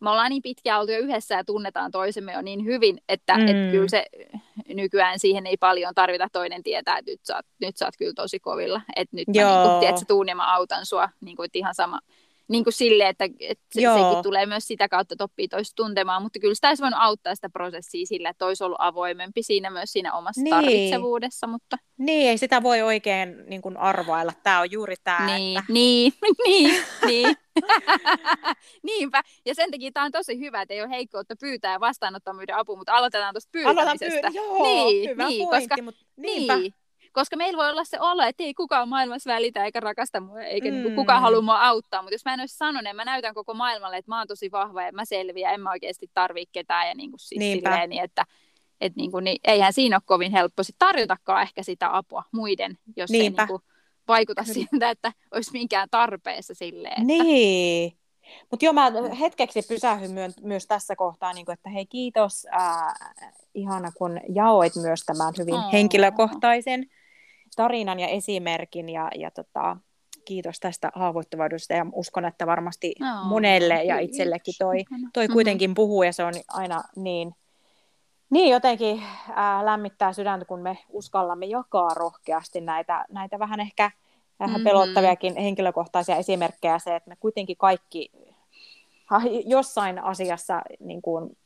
me 0.00 0.10
ollaan 0.10 0.30
niin 0.30 0.42
pitkään 0.42 0.80
oltu 0.80 0.92
jo 0.92 0.98
yhdessä 0.98 1.34
ja 1.34 1.44
tunnetaan 1.44 1.90
toisemme 1.90 2.32
jo 2.32 2.42
niin 2.42 2.64
hyvin, 2.64 3.00
että 3.08 3.36
mm. 3.36 3.48
et 3.48 3.70
kyllä 3.70 3.88
se 3.88 4.06
nykyään 4.74 5.18
siihen 5.18 5.46
ei 5.46 5.56
paljon 5.56 5.94
tarvita 5.94 6.28
toinen 6.32 6.62
tietää, 6.62 6.98
että 6.98 7.10
nyt 7.10 7.20
sä 7.24 7.36
oot, 7.36 7.46
nyt 7.60 7.76
sä 7.76 7.84
oot 7.84 7.96
kyllä 7.98 8.12
tosi 8.16 8.40
kovilla. 8.40 8.80
Että 8.96 9.16
nyt 9.16 9.28
Joo. 9.32 9.50
mä 9.50 9.62
niin 9.62 9.70
kun, 9.70 9.80
tiedät, 9.80 9.98
sä 9.98 10.04
tuun 10.08 10.28
ja 10.28 10.36
mä 10.36 10.54
autan 10.54 10.86
sua, 10.86 11.08
niin 11.20 11.36
kuin, 11.36 11.48
ihan 11.54 11.74
sama, 11.74 11.98
niin 12.50 12.64
kuin 12.64 12.74
sille, 12.74 13.08
että, 13.08 13.24
että 13.24 13.64
se, 13.74 13.80
sekin 13.80 14.22
tulee 14.22 14.46
myös 14.46 14.64
sitä 14.64 14.88
kautta, 14.88 15.14
että 15.14 15.24
oppii 15.24 15.48
toista 15.48 15.76
tuntemaan, 15.76 16.22
mutta 16.22 16.38
kyllä 16.38 16.54
sitä 16.54 16.68
olisi 16.68 16.82
voinut 16.82 17.00
auttaa 17.02 17.34
sitä 17.34 17.48
prosessia 17.50 18.06
sillä, 18.06 18.28
että 18.28 18.46
olisi 18.46 18.64
ollut 18.64 18.78
avoimempi 18.80 19.42
siinä 19.42 19.70
myös 19.70 19.92
siinä 19.92 20.14
omassa 20.14 20.40
niin. 20.42 20.50
tarvitsevuudessa. 20.50 21.46
Mutta... 21.46 21.76
Niin, 21.98 22.30
ei 22.30 22.38
sitä 22.38 22.62
voi 22.62 22.82
oikein 22.82 23.44
niin 23.46 23.62
kuin 23.62 23.76
arvailla. 23.76 24.32
Tämä 24.42 24.60
on 24.60 24.70
juuri 24.70 24.94
tämä. 25.04 25.26
Niin, 25.26 25.58
että... 25.58 25.72
niin, 25.72 26.12
niin, 26.46 26.82
niin. 27.06 27.36
Niinpä, 28.82 29.22
ja 29.46 29.54
sen 29.54 29.70
takia 29.70 29.90
tämä 29.94 30.06
on 30.06 30.12
tosi 30.12 30.40
hyvä, 30.40 30.62
että 30.62 30.74
ei 30.74 30.82
ole 30.82 30.90
heikkoutta 30.90 31.34
pyytää 31.40 31.72
ja 31.72 31.80
vastaanottomuuden 31.80 32.56
apua, 32.56 32.76
mutta 32.76 32.92
aloitetaan 32.92 33.34
tuosta 33.34 33.48
pyytämisestä. 33.52 33.82
Aloitan 33.82 34.32
pyy- 34.32 34.42
joo, 34.42 34.62
niin, 34.62 35.10
hyvä 35.10 35.28
niin, 35.28 35.48
pointti, 35.48 35.68
koska, 35.68 35.82
mutta 35.82 36.00
niinpä. 36.16 36.56
Niin, 36.56 36.74
koska 37.12 37.36
meillä 37.36 37.56
voi 37.56 37.70
olla 37.70 37.84
se 37.84 38.00
olo, 38.00 38.22
että 38.22 38.42
ei 38.42 38.54
kukaan 38.54 38.88
maailmassa 38.88 39.30
välitä 39.30 39.64
eikä 39.64 39.80
rakasta 39.80 40.20
mua, 40.20 40.40
eikä 40.40 40.68
mm. 40.68 40.74
niinku 40.74 40.90
kukaan 40.94 41.22
halua 41.22 41.42
mua 41.42 41.60
auttaa. 41.60 42.02
Mutta 42.02 42.14
jos 42.14 42.24
mä 42.24 42.34
en 42.34 42.40
olisi 42.40 42.56
sanonut, 42.56 42.84
niin 42.84 42.96
mä 42.96 43.04
näytän 43.04 43.34
koko 43.34 43.54
maailmalle, 43.54 43.96
että 43.96 44.10
mä 44.10 44.18
oon 44.18 44.26
tosi 44.26 44.50
vahva 44.50 44.82
ja 44.82 44.92
mä 44.92 45.04
selviän, 45.04 45.54
en 45.54 45.60
mä 45.60 45.70
oikeasti 45.70 46.10
tarvii 46.14 46.46
ketään. 46.52 46.88
Ja 46.88 46.94
niinku 46.94 47.18
siis 47.18 47.40
silleen, 47.40 47.90
niin, 47.90 48.02
että 48.02 48.24
et 48.80 48.96
niinku, 48.96 49.20
niin, 49.20 49.38
eihän 49.44 49.72
siinä 49.72 49.96
ole 49.96 50.02
kovin 50.06 50.32
helppo 50.32 50.62
sit 50.62 50.76
tarjotakaan 50.78 51.42
ehkä 51.42 51.62
sitä 51.62 51.96
apua 51.96 52.22
muiden, 52.32 52.78
jos 52.96 53.10
Niinpä. 53.10 53.42
ei 53.42 53.46
niinku 53.46 53.66
vaikuta 54.08 54.42
Kyllä. 54.42 54.54
siltä, 54.54 54.90
että 54.90 55.12
olisi 55.34 55.52
minkään 55.52 55.88
tarpeessa 55.90 56.54
silleen. 56.54 56.92
Että... 56.92 57.04
Niin. 57.04 57.92
Mutta 58.50 58.64
joo, 58.64 58.72
mä 58.72 58.92
hetkeksi 59.20 59.62
pysähyn 59.68 60.10
myö- 60.10 60.42
myös 60.42 60.66
tässä 60.66 60.96
kohtaa, 60.96 61.32
niin 61.32 61.46
kun, 61.46 61.54
että 61.54 61.70
hei 61.70 61.86
kiitos, 61.86 62.46
ää, 62.50 62.94
ihana 63.54 63.92
kun 63.92 64.20
jaoit 64.34 64.76
myös 64.76 65.00
tämän 65.06 65.34
hyvin 65.38 65.54
oh. 65.54 65.72
henkilökohtaisen 65.72 66.86
tarinan 67.56 68.00
ja 68.00 68.08
esimerkin 68.08 68.88
ja, 68.88 69.10
ja 69.14 69.30
tota, 69.30 69.76
kiitos 70.24 70.60
tästä 70.60 70.92
haavoittuvaisuudesta 70.94 71.74
ja 71.74 71.86
uskon, 71.92 72.24
että 72.24 72.46
varmasti 72.46 72.94
no, 73.00 73.24
monelle 73.24 73.84
ja 73.84 73.98
itsellekin 73.98 74.54
toi, 74.58 74.84
toi 75.12 75.28
kuitenkin 75.28 75.74
puhuu 75.74 76.02
ja 76.02 76.12
se 76.12 76.24
on 76.24 76.34
aina 76.48 76.82
niin, 76.96 77.34
niin 78.30 78.50
jotenkin 78.50 79.02
ää, 79.34 79.66
lämmittää 79.66 80.12
sydäntä, 80.12 80.44
kun 80.44 80.60
me 80.60 80.78
uskallamme 80.88 81.46
jakaa 81.46 81.94
rohkeasti 81.94 82.60
näitä, 82.60 83.04
näitä 83.10 83.38
vähän 83.38 83.60
ehkä 83.60 83.90
vähän 84.40 84.60
mm-hmm. 84.60 84.64
pelottaviakin 84.64 85.36
henkilökohtaisia 85.36 86.16
esimerkkejä. 86.16 86.78
Se, 86.78 86.96
että 86.96 87.10
me 87.10 87.16
kuitenkin 87.16 87.56
kaikki 87.56 88.10
jossain 89.46 90.04
asiassa 90.04 90.62
niin 90.80 91.02
kuin, 91.02 91.36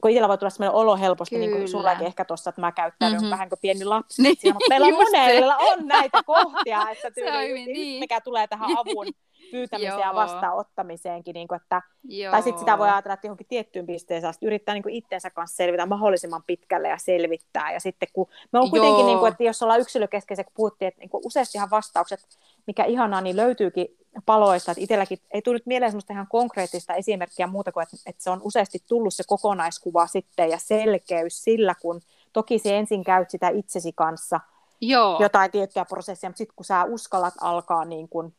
kun 0.00 0.10
itsellä 0.10 0.28
voi 0.28 0.38
tulla 0.38 0.50
sellainen 0.50 0.80
olo 0.80 0.96
helposti, 0.96 1.34
Kyllä. 1.34 1.46
niin 1.46 1.56
kuin 1.56 1.68
sullakin 1.68 2.06
ehkä 2.06 2.24
tuossa, 2.24 2.50
että 2.50 2.60
mä 2.60 2.72
käyttäydyn 2.72 3.18
mm-hmm. 3.18 3.30
vähän 3.30 3.48
kuin 3.48 3.58
pieni 3.62 3.84
lapsi. 3.84 4.22
Niin, 4.22 4.36
mutta 4.44 4.64
meillä 4.68 4.86
on 4.86 4.94
monella 4.94 5.56
on 5.56 5.86
näitä 5.86 6.22
kohtia, 6.26 6.90
että 6.90 7.10
tyyli, 7.10 7.66
niin. 7.66 8.00
mikä 8.00 8.20
tulee 8.20 8.46
tähän 8.46 8.70
avun 8.78 9.06
pyytämiseen 9.50 10.00
ja 10.00 10.14
vastaanottamiseenkin. 10.14 11.34
Niin 11.34 11.48
kuin, 11.48 11.60
että, 11.62 11.82
tai 12.30 12.42
sitten 12.42 12.58
sitä 12.58 12.78
voi 12.78 12.88
ajatella, 12.88 13.14
että 13.14 13.26
johonkin 13.26 13.46
tiettyyn 13.46 13.86
pisteeseen 13.86 14.30
asti 14.30 14.46
yrittää 14.46 14.74
niin 14.74 14.82
kuin 14.82 14.94
itsensä 14.94 15.30
kanssa 15.30 15.56
selvitä 15.56 15.86
mahdollisimman 15.86 16.42
pitkälle 16.46 16.88
ja 16.88 16.98
selvittää. 16.98 17.72
Ja 17.72 17.80
sitten 17.80 18.08
kun 18.12 18.26
me 18.52 18.58
on 18.58 18.70
kuitenkin, 18.70 19.06
niin 19.06 19.18
kuin, 19.18 19.32
että 19.32 19.42
jos 19.42 19.62
ollaan 19.62 19.80
yksilökeskeisiä, 19.80 20.44
kun 20.44 20.52
puhuttiin, 20.56 20.88
että 20.88 21.00
niin 21.00 21.10
kuin 21.10 21.26
useastihan 21.26 21.70
vastaukset, 21.70 22.20
mikä 22.66 22.84
ihanaa, 22.84 23.20
niin 23.20 23.36
löytyykin 23.36 23.96
paloista, 24.26 24.72
että 24.72 24.82
itselläkin 24.82 25.18
ei 25.30 25.42
tullut 25.42 25.66
mieleen 25.66 25.92
semmoista 25.92 26.12
ihan 26.12 26.26
konkreettista 26.26 26.94
esimerkkiä 26.94 27.46
muuta 27.46 27.72
kuin, 27.72 27.82
että, 27.82 27.96
että 28.06 28.22
se 28.22 28.30
on 28.30 28.40
useasti 28.42 28.78
tullut 28.88 29.14
se 29.14 29.22
kokonaiskuva 29.26 30.06
sitten 30.06 30.50
ja 30.50 30.58
selkeys 30.58 31.44
sillä, 31.44 31.74
kun 31.82 32.00
toki 32.32 32.58
se 32.58 32.78
ensin 32.78 33.04
käyt 33.04 33.30
sitä 33.30 33.48
itsesi 33.48 33.92
kanssa 33.92 34.40
Joo. 34.80 35.18
jotain 35.20 35.50
tiettyä 35.50 35.84
prosessia, 35.84 36.28
mutta 36.28 36.38
sitten 36.38 36.56
kun 36.56 36.64
sä 36.64 36.84
uskallat 36.84 37.34
alkaa 37.40 37.84
niin 37.84 38.08
kuin 38.08 38.34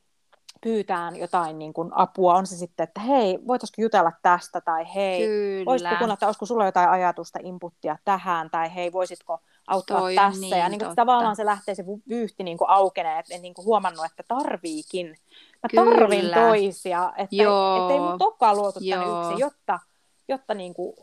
pyytään 0.62 1.16
jotain 1.16 1.60
niin 1.60 1.74
kuin 1.74 1.90
apua, 1.92 2.36
on 2.36 2.48
se 2.48 2.58
sitten, 2.58 2.84
että 2.84 3.02
hei, 3.02 3.40
voitaisiko 3.48 3.82
jutella 3.82 4.12
tästä, 4.22 4.62
tai 4.62 4.96
hei, 4.96 5.28
Kyllä. 5.28 5.66
voisitko 5.66 5.90
kuunnella, 5.90 6.14
että 6.14 6.26
olisiko 6.26 6.46
sulla 6.46 6.66
jotain 6.66 6.90
ajatusta, 6.90 7.40
inputtia 7.44 7.98
tähän, 8.06 8.50
tai 8.50 8.76
hei, 8.76 8.92
voisitko 8.92 9.40
auttaa 9.68 10.00
Toi 10.00 10.16
tässä, 10.16 10.42
niin, 10.42 10.58
ja 10.58 10.70
niin 10.70 10.80
kuin, 10.80 10.96
tavallaan 10.96 11.36
se 11.36 11.46
lähtee 11.46 11.76
se 11.76 11.86
vyyhti 12.10 12.44
niin 12.44 12.58
kuin 12.58 12.70
aukenee, 12.70 13.20
että 13.20 13.36
en 13.36 13.42
niin 13.42 13.54
kuin 13.54 13.66
huomannut, 13.66 14.06
että 14.06 14.24
tarviikin, 14.28 15.08
mä 15.64 15.70
Kyllä. 15.70 15.92
tarvin 15.92 16.32
toisia, 16.34 17.14
että, 17.18 17.36
ei 17.90 18.00
mun 18.00 18.18
olekaan 18.20 18.56
luotu 18.56 18.80
tänne 18.90 19.06
yksin, 19.20 19.40
jotta, 19.40 19.80
jotta 20.28 20.54
niin 20.54 20.74
kuin 20.74 20.96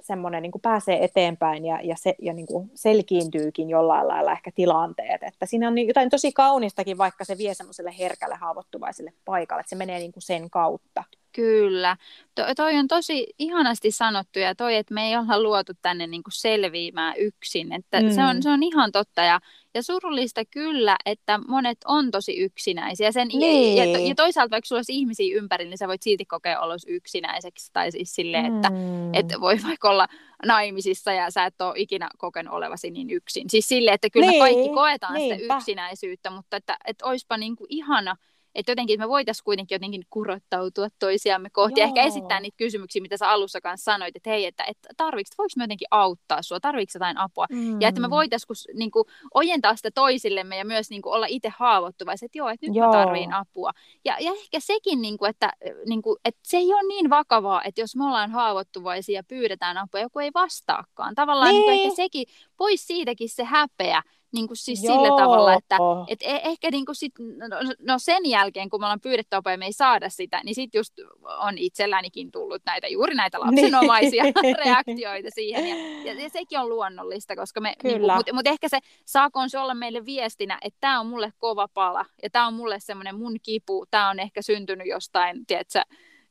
semmoinen 0.00 0.42
niin 0.42 0.52
pääsee 0.62 1.04
eteenpäin 1.04 1.64
ja, 1.64 1.80
ja, 1.82 1.96
se, 1.98 2.14
ja 2.22 2.32
niin 2.32 2.46
kuin 2.46 2.70
selkiintyykin 2.74 3.70
jollain 3.70 4.08
lailla 4.08 4.32
ehkä 4.32 4.50
tilanteet. 4.54 5.22
Että 5.22 5.46
siinä 5.46 5.68
on 5.68 5.74
niin 5.74 5.88
jotain 5.88 6.10
tosi 6.10 6.32
kaunistakin, 6.32 6.98
vaikka 6.98 7.24
se 7.24 7.38
vie 7.38 7.54
semmoiselle 7.54 7.94
herkälle 7.98 8.34
haavoittuvaiselle 8.34 9.12
paikalle, 9.24 9.60
että 9.60 9.70
se 9.70 9.76
menee 9.76 9.98
niin 9.98 10.12
kuin 10.12 10.22
sen 10.22 10.50
kautta. 10.50 11.04
Kyllä. 11.36 11.96
To, 12.34 12.42
toi 12.56 12.76
on 12.76 12.88
tosi 12.88 13.26
ihanasti 13.38 13.90
sanottu 13.90 14.38
ja 14.38 14.54
toi, 14.54 14.76
että 14.76 14.94
me 14.94 15.08
ei 15.08 15.16
olla 15.16 15.42
luotu 15.42 15.72
tänne 15.82 16.06
niin 16.06 16.22
kuin 16.22 16.32
selviämään 16.32 17.14
yksin. 17.18 17.72
Että 17.72 18.00
mm. 18.00 18.10
se, 18.10 18.24
on, 18.24 18.42
se 18.42 18.50
on 18.50 18.62
ihan 18.62 18.92
totta 18.92 19.22
ja, 19.22 19.40
Ja 19.74 19.82
surullista 19.82 20.44
kyllä, 20.44 20.96
että 21.06 21.40
monet 21.48 21.78
on 21.84 22.10
tosi 22.10 22.36
yksinäisiä. 22.36 23.12
Sen, 23.12 23.28
niin. 23.28 23.76
ja, 23.76 23.84
ja, 23.84 24.08
ja 24.08 24.14
toisaalta 24.14 24.50
vaikka 24.50 24.66
sulla 24.66 24.78
olisi 24.78 24.98
ihmisiä 24.98 25.36
ympärillä, 25.36 25.70
niin 25.70 25.78
sä 25.78 25.88
voit 25.88 26.02
silti 26.02 26.24
kokea 26.24 26.60
olla 26.60 26.76
yksinäiseksi. 26.86 27.70
Tai 27.72 27.90
siis 27.90 28.14
silleen, 28.14 28.56
että 28.56 28.70
mm. 28.70 29.14
et 29.14 29.26
voi 29.40 29.56
vaikka 29.66 29.90
olla 29.90 30.08
naimisissa 30.46 31.12
ja 31.12 31.30
sä 31.30 31.44
et 31.44 31.60
ole 31.60 31.74
ikinä 31.76 32.08
kokenut 32.18 32.54
olevasi 32.54 32.90
niin 32.90 33.10
yksin. 33.10 33.50
Siis 33.50 33.68
silleen, 33.68 33.94
että 33.94 34.10
kyllä 34.10 34.26
niin. 34.26 34.42
me 34.42 34.48
kaikki 34.48 34.74
koetaan 34.74 35.14
Niinpä. 35.14 35.42
sitä 35.42 35.54
yksinäisyyttä, 35.56 36.30
mutta 36.30 36.56
että, 36.56 36.76
että 36.84 37.06
olisipa 37.06 37.36
niin 37.36 37.56
kuin 37.56 37.66
ihana– 37.70 38.16
että 38.56 38.72
jotenkin 38.72 39.00
me 39.00 39.08
voitaisiin 39.08 39.44
kuitenkin 39.44 39.74
jotenkin 39.74 40.02
kurottautua 40.10 40.88
toisiamme 40.98 41.50
kohti. 41.50 41.80
Joo. 41.80 41.88
Ehkä 41.88 42.02
esittää 42.02 42.40
niitä 42.40 42.56
kysymyksiä, 42.56 43.02
mitä 43.02 43.16
sä 43.16 43.30
alussa 43.30 43.60
kanssa 43.60 43.92
sanoit, 43.92 44.16
että 44.16 44.30
hei, 44.30 44.46
että, 44.46 44.64
että 44.64 44.88
tarviiko, 44.96 45.30
voiko 45.38 45.52
me 45.56 45.64
jotenkin 45.64 45.88
auttaa 45.90 46.42
sua, 46.42 46.60
tarviiko 46.60 46.90
jotain 46.94 47.18
apua. 47.18 47.46
Mm. 47.50 47.80
Ja 47.80 47.88
että 47.88 48.00
me 48.00 48.10
voitaisiin 48.10 48.78
niin 48.78 48.90
kuin, 48.90 49.04
ojentaa 49.34 49.76
sitä 49.76 49.90
toisillemme 49.90 50.56
ja 50.56 50.64
myös 50.64 50.90
niin 50.90 51.02
kuin, 51.02 51.14
olla 51.14 51.26
itse 51.28 51.52
haavoittuvaiset, 51.58 52.26
että 52.26 52.38
joo, 52.38 52.48
että 52.48 52.66
nyt 52.66 52.76
joo. 52.76 52.86
mä 52.86 52.92
tarviin 52.92 53.32
apua. 53.32 53.70
Ja, 54.04 54.16
ja 54.20 54.32
ehkä 54.32 54.60
sekin, 54.60 55.02
niin 55.02 55.18
kuin, 55.18 55.30
että, 55.30 55.52
niin 55.86 56.02
kuin, 56.02 56.16
että 56.24 56.40
se 56.42 56.56
ei 56.56 56.72
ole 56.72 56.88
niin 56.88 57.10
vakavaa, 57.10 57.64
että 57.64 57.80
jos 57.80 57.96
me 57.96 58.04
ollaan 58.04 58.30
haavoittuvaisia 58.30 59.18
ja 59.18 59.24
pyydetään 59.24 59.76
apua, 59.76 60.00
joku 60.00 60.18
ei 60.18 60.30
vastaakaan. 60.34 61.14
Tavallaan 61.14 61.50
niin. 61.50 61.60
Niin 61.60 61.78
kuin, 61.78 61.80
ehkä 61.80 61.96
sekin, 61.96 62.26
pois 62.56 62.86
siitäkin 62.86 63.28
se 63.28 63.44
häpeä, 63.44 64.02
niin 64.36 64.46
kuin 64.46 64.56
siis 64.56 64.80
sillä 64.80 65.22
tavalla, 65.22 65.54
että 65.54 65.76
et 66.08 66.22
e- 66.22 66.40
ehkä 66.44 66.70
niin 66.70 66.86
kuin 66.86 66.96
sit, 66.96 67.12
no, 67.18 67.48
no, 67.48 67.72
no 67.80 67.98
sen 67.98 68.26
jälkeen, 68.26 68.70
kun 68.70 68.80
me 68.80 68.86
ollaan 68.86 69.00
pyydetty 69.00 69.36
apua 69.36 69.52
ja 69.52 69.58
me 69.58 69.66
ei 69.66 69.72
saada 69.72 70.08
sitä, 70.08 70.40
niin 70.44 70.54
sitten 70.54 70.78
just 70.78 70.92
on 71.38 71.58
itsellänikin 71.58 72.30
tullut 72.30 72.62
näitä, 72.66 72.88
juuri 72.88 73.14
näitä 73.14 73.40
lapsenomaisia 73.40 74.22
niin. 74.22 74.56
reaktioita 74.64 75.28
siihen. 75.34 75.68
Ja, 75.68 75.76
ja, 76.12 76.22
ja 76.22 76.30
sekin 76.30 76.58
on 76.58 76.68
luonnollista, 76.68 77.36
koska 77.36 77.60
me, 77.60 77.74
niin 77.82 78.00
kuin, 78.00 78.14
mutta 78.14 78.34
mut 78.34 78.46
ehkä 78.46 78.68
se 78.68 78.78
saakoon 79.06 79.50
se 79.50 79.58
olla 79.58 79.74
meille 79.74 80.04
viestinä, 80.04 80.58
että 80.62 80.78
tämä 80.80 81.00
on 81.00 81.06
mulle 81.06 81.32
kova 81.38 81.68
pala 81.74 82.04
ja 82.22 82.30
tämä 82.30 82.46
on 82.46 82.54
mulle 82.54 82.80
semmoinen 82.80 83.18
mun 83.18 83.36
kipu, 83.42 83.84
tämä 83.90 84.10
on 84.10 84.20
ehkä 84.20 84.42
syntynyt 84.42 84.86
jostain, 84.86 85.46
tiedätkö, 85.46 85.82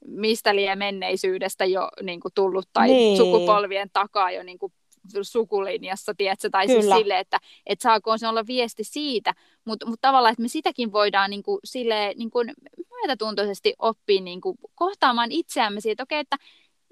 mistä 0.07 0.55
liian 0.55 0.77
menneisyydestä 0.77 1.65
jo 1.65 1.89
niin 2.01 2.19
kuin 2.19 2.33
tullut 2.35 2.69
tai 2.73 2.87
niin. 2.87 3.17
sukupolvien 3.17 3.89
takaa 3.93 4.31
jo 4.31 4.43
niin 4.43 4.59
kuin 4.59 4.73
sukulinjassa, 5.21 6.13
tiedätkö? 6.17 6.49
tai 6.49 6.67
siis 6.67 6.79
Kyllä. 6.79 6.95
siis 6.95 7.03
sille, 7.03 7.19
että 7.19 7.39
et 7.65 7.81
saako 7.81 8.17
se 8.17 8.27
olla 8.27 8.47
viesti 8.47 8.83
siitä, 8.83 9.33
mutta 9.65 9.85
mut 9.85 10.01
tavallaan, 10.01 10.31
että 10.31 10.41
me 10.41 10.47
sitäkin 10.47 10.91
voidaan 10.91 11.29
niin 11.29 11.43
kuin, 11.43 11.59
sille, 11.63 12.13
niin 12.17 12.31
kuin 12.31 12.53
myötätuntoisesti 12.91 13.73
oppia 13.79 14.21
niin 14.21 14.41
kuin, 14.41 14.57
kohtaamaan 14.75 15.31
itseämme 15.31 15.81
siitä, 15.81 16.03
okay, 16.03 16.17
että 16.17 16.37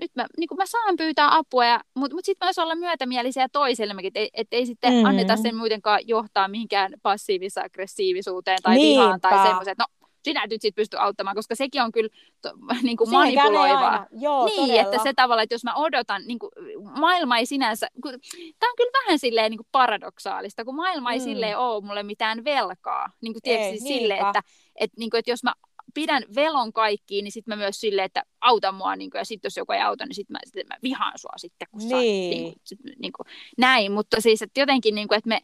nyt 0.01 0.12
mä, 0.15 0.25
niin 0.38 0.48
kuin 0.48 0.58
mä 0.58 0.65
saan 0.65 0.96
pyytää 0.98 1.36
apua, 1.38 1.65
ja, 1.65 1.82
mutta 1.96 2.15
mut 2.15 2.25
sitten 2.25 2.46
myös 2.46 2.60
olla 2.60 2.75
myötämielisiä 2.75 3.48
toisellemmekin, 3.50 4.08
että 4.08 4.20
et, 4.20 4.29
et 4.34 4.48
ei 4.51 4.65
sitten 4.65 4.93
mm. 4.93 5.05
anneta 5.05 5.36
sen 5.36 5.55
muutenkaan 5.55 6.00
johtaa 6.08 6.48
mihinkään 6.48 6.93
passiivis-aggressiivisuuteen 7.01 8.62
tai 8.63 8.75
Niinpä. 8.75 9.01
vihaan 9.01 9.22
tai 9.22 9.48
semmoiseen, 9.48 9.72
että 9.72 9.84
no 9.84 10.02
sinä 10.24 10.48
nyt 10.48 10.62
sit 10.62 10.75
pysty 10.75 10.98
auttamaan, 10.98 11.36
koska 11.36 11.56
sekin 11.56 11.82
on 11.82 11.92
kyllä 11.92 12.10
to, 12.42 12.50
niin 12.84 12.98
kuin 12.98 13.10
manipuloivaa. 13.10 14.08
Joo, 14.12 14.46
niin, 14.46 14.56
todella. 14.56 14.82
että 14.82 15.03
se 15.03 15.13
tavalla, 15.13 15.42
että 15.42 15.56
jos 15.56 15.63
mä 15.63 15.75
odotan, 15.75 16.22
niin 16.25 16.39
kuin, 16.39 16.51
maailma 17.00 17.38
ei 17.38 17.46
sinänsä, 17.46 17.88
kun, 18.03 18.12
tämä 18.60 18.70
on 18.72 18.75
kyllä 18.77 19.03
vähän 19.03 19.20
silleen 19.20 19.51
niin 19.51 19.58
kuin 19.58 19.68
paradoksaalista, 19.72 20.65
kun 20.65 20.75
maailma 20.75 21.12
ei 21.12 21.20
mm. 21.20 21.24
silleen 21.24 21.58
ole 21.58 21.86
mulle 21.86 22.03
mitään 22.03 22.44
velkaa. 22.44 23.12
Niin 23.22 23.34
kuin 23.34 23.44
tietysti 23.44 23.94
ei, 23.94 24.00
silleen, 24.00 24.25
että, 24.25 24.44
että, 24.75 24.96
niin 25.00 25.10
kuin, 25.10 25.20
että 25.20 25.32
jos 25.32 25.44
mä 25.44 25.53
pidän 25.94 26.24
velon 26.36 26.74
kaikkiin, 26.74 27.24
niin 27.24 27.32
sitten 27.32 27.51
mä 27.51 27.63
myös 27.63 27.80
silleen, 27.82 28.06
että 28.06 28.24
auta 28.42 28.72
mua, 28.72 28.96
niin 28.96 29.12
kuin, 29.12 29.20
ja 29.20 29.25
sitten 29.25 29.48
jos 29.48 29.58
joku 29.58 29.72
ei 29.72 29.82
auta, 29.82 30.06
niin 30.06 30.15
sitten 30.15 30.34
mä, 30.34 30.39
sit 30.46 30.68
mä 30.68 30.75
vihaan 30.84 31.20
sua 31.20 31.34
sitten, 31.38 31.68
kun 31.72 31.80
niin. 31.80 31.89
sä, 31.89 31.98
niin 31.98 32.44
kuin, 32.44 32.62
sit, 32.63 32.80
niin 33.00 33.13
kuin, 33.13 33.27
näin, 33.58 33.92
mutta 33.92 34.22
siis, 34.22 34.42
että 34.42 34.60
jotenkin, 34.60 34.96
niin 34.96 35.08
kuin, 35.08 35.18
että 35.18 35.27
me, 35.27 35.42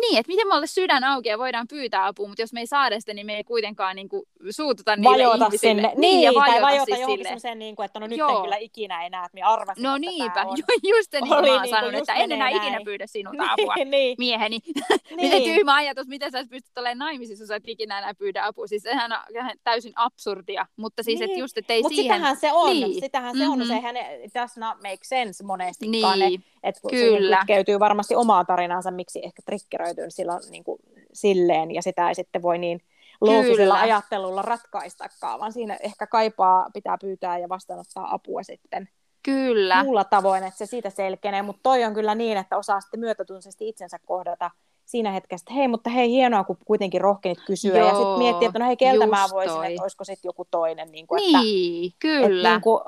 niin, 0.00 0.18
että 0.18 0.32
miten 0.32 0.46
me 0.46 0.54
ollaan 0.54 0.68
sydän 0.68 1.04
auki 1.04 1.28
ja 1.28 1.38
voidaan 1.38 1.68
pyytää 1.68 2.06
apua, 2.06 2.28
mutta 2.28 2.42
jos 2.42 2.52
me 2.52 2.60
ei 2.60 2.66
saada 2.66 3.00
sitä, 3.00 3.14
niin 3.14 3.26
me 3.26 3.36
ei 3.36 3.44
kuitenkaan 3.44 3.96
niin 3.96 4.08
kuin, 4.08 4.22
suututa 4.50 4.96
niille 4.96 5.10
vajota 5.10 5.44
ihmisille. 5.44 5.74
Sinne. 5.74 5.88
Niin, 5.88 6.00
niin 6.00 6.22
ja 6.22 6.34
vajota, 6.34 6.50
tai 6.52 6.62
vajota 6.62 6.84
siis 6.84 7.00
johonkin 7.00 7.26
semmoiseen, 7.26 7.58
niin 7.58 7.76
kuin, 7.76 7.86
että 7.86 8.00
no 8.00 8.06
nyt 8.06 8.18
Joo. 8.18 8.36
en 8.36 8.42
kyllä 8.42 8.56
ikinä 8.56 9.06
enää, 9.06 9.24
että 9.24 9.34
minä 9.34 9.48
arvasin, 9.48 9.82
No 9.82 9.96
että 9.96 10.10
niinpä, 10.10 10.44
on... 10.44 10.56
just 10.96 11.12
niin 11.12 11.20
kuin 11.20 11.28
mä 11.28 11.36
oon 11.36 11.62
niin 11.62 11.70
sanonut, 11.70 12.00
että 12.00 12.14
en 12.14 12.32
enää 12.32 12.50
näin. 12.50 12.62
ikinä 12.62 12.80
pyydä 12.84 13.06
sinulta 13.06 13.44
apua, 13.50 13.74
niin. 13.84 14.16
mieheni. 14.18 14.58
niin. 14.66 15.16
miten 15.16 15.42
tyhmä 15.42 15.74
ajatus, 15.74 16.06
miten 16.06 16.32
sä 16.32 16.44
pystyt 16.50 16.78
olemaan 16.78 16.98
naimisissa, 16.98 17.42
jos 17.42 17.48
sä 17.48 17.56
et 17.56 17.68
ikinä 17.68 17.98
enää 17.98 18.14
pyydä 18.14 18.44
apua. 18.44 18.66
Siis 18.66 18.82
sehän 18.82 19.12
on 19.12 19.18
täysin 19.64 19.92
absurdia, 19.96 20.66
mutta 20.76 21.02
siis, 21.02 21.20
niin. 21.20 21.30
että 21.30 21.40
just, 21.40 21.58
että 21.58 21.72
ei 21.72 21.82
Mut 21.82 21.94
siihen... 21.94 22.16
sitähän 22.16 22.36
se 22.36 22.52
on, 22.52 22.72
niin. 22.72 23.00
sitähän 23.00 23.38
se 23.38 23.48
on, 23.48 23.58
mm-hmm. 23.58 23.68
sehän 23.68 23.96
it 23.96 24.34
does 24.34 24.56
not 24.56 24.76
make 24.76 24.98
sense 25.02 25.44
monestikaan. 25.44 26.18
Niin. 26.18 26.44
Että 26.62 26.80
Kyllä. 26.90 27.36
kytkeytyy 27.36 27.78
varmasti 27.78 28.14
omaa 28.14 28.44
tarinansa, 28.44 28.90
miksi 28.90 29.20
ehkä 29.24 29.42
triggeröityy 29.86 30.10
silloin 30.10 30.42
niin 30.50 30.64
kuin 30.64 30.78
silleen, 31.12 31.70
ja 31.70 31.82
sitä 31.82 32.08
ei 32.08 32.14
sitten 32.14 32.42
voi 32.42 32.58
niin 32.58 32.80
loogisella 33.20 33.80
ajattelulla 33.80 34.42
ratkaistakaan, 34.42 35.40
vaan 35.40 35.52
siinä 35.52 35.76
ehkä 35.82 36.06
kaipaa, 36.06 36.70
pitää 36.74 36.96
pyytää 37.00 37.38
ja 37.38 37.48
vastaanottaa 37.48 38.14
apua 38.14 38.42
sitten 38.42 38.88
Kyllä. 39.22 39.84
muulla 39.84 40.04
tavoin, 40.04 40.44
että 40.44 40.58
se 40.58 40.66
siitä 40.66 40.90
selkenee, 40.90 41.42
mutta 41.42 41.60
toi 41.62 41.84
on 41.84 41.94
kyllä 41.94 42.14
niin, 42.14 42.38
että 42.38 42.56
osaa 42.56 42.80
sitten 42.80 43.00
myötätuntoisesti 43.00 43.68
itsensä 43.68 43.98
kohdata 44.06 44.50
siinä 44.84 45.10
hetkessä, 45.10 45.42
että 45.42 45.54
hei, 45.54 45.68
mutta 45.68 45.90
hei, 45.90 46.10
hienoa, 46.10 46.44
kun 46.44 46.56
kuitenkin 46.64 47.00
rohkenit 47.00 47.38
kysyä, 47.46 47.78
Joo, 47.78 47.88
ja 47.88 47.94
sitten 47.94 48.18
miettiä, 48.18 48.48
että 48.48 48.58
no 48.58 48.66
hei, 48.66 48.76
keltä 48.76 49.06
mä 49.06 49.26
voisin, 49.30 49.56
toi. 49.56 49.66
että 49.66 49.82
olisiko 49.82 50.04
sitten 50.04 50.28
joku 50.28 50.46
toinen. 50.50 50.92
Niin, 50.92 51.06
kuin, 51.06 51.22
niin 51.22 51.86
että, 51.86 51.98
kyllä. 51.98 52.26
Että, 52.26 52.50
niin 52.50 52.60
kuin, 52.60 52.80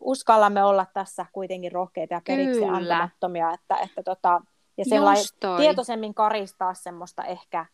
uskallamme 0.00 0.64
olla 0.64 0.86
tässä 0.94 1.26
kuitenkin 1.32 1.72
rohkeita 1.72 2.14
ja 2.14 2.20
periksi 2.26 2.60
kyllä. 2.60 2.76
antamattomia, 2.76 3.52
että, 3.52 3.76
että 3.76 4.02
tota, 4.02 4.40
ja 4.78 4.84
tietoisemmin 5.58 6.14
karistaa 6.14 6.74
semmoista 6.74 7.24
ehkä 7.24 7.66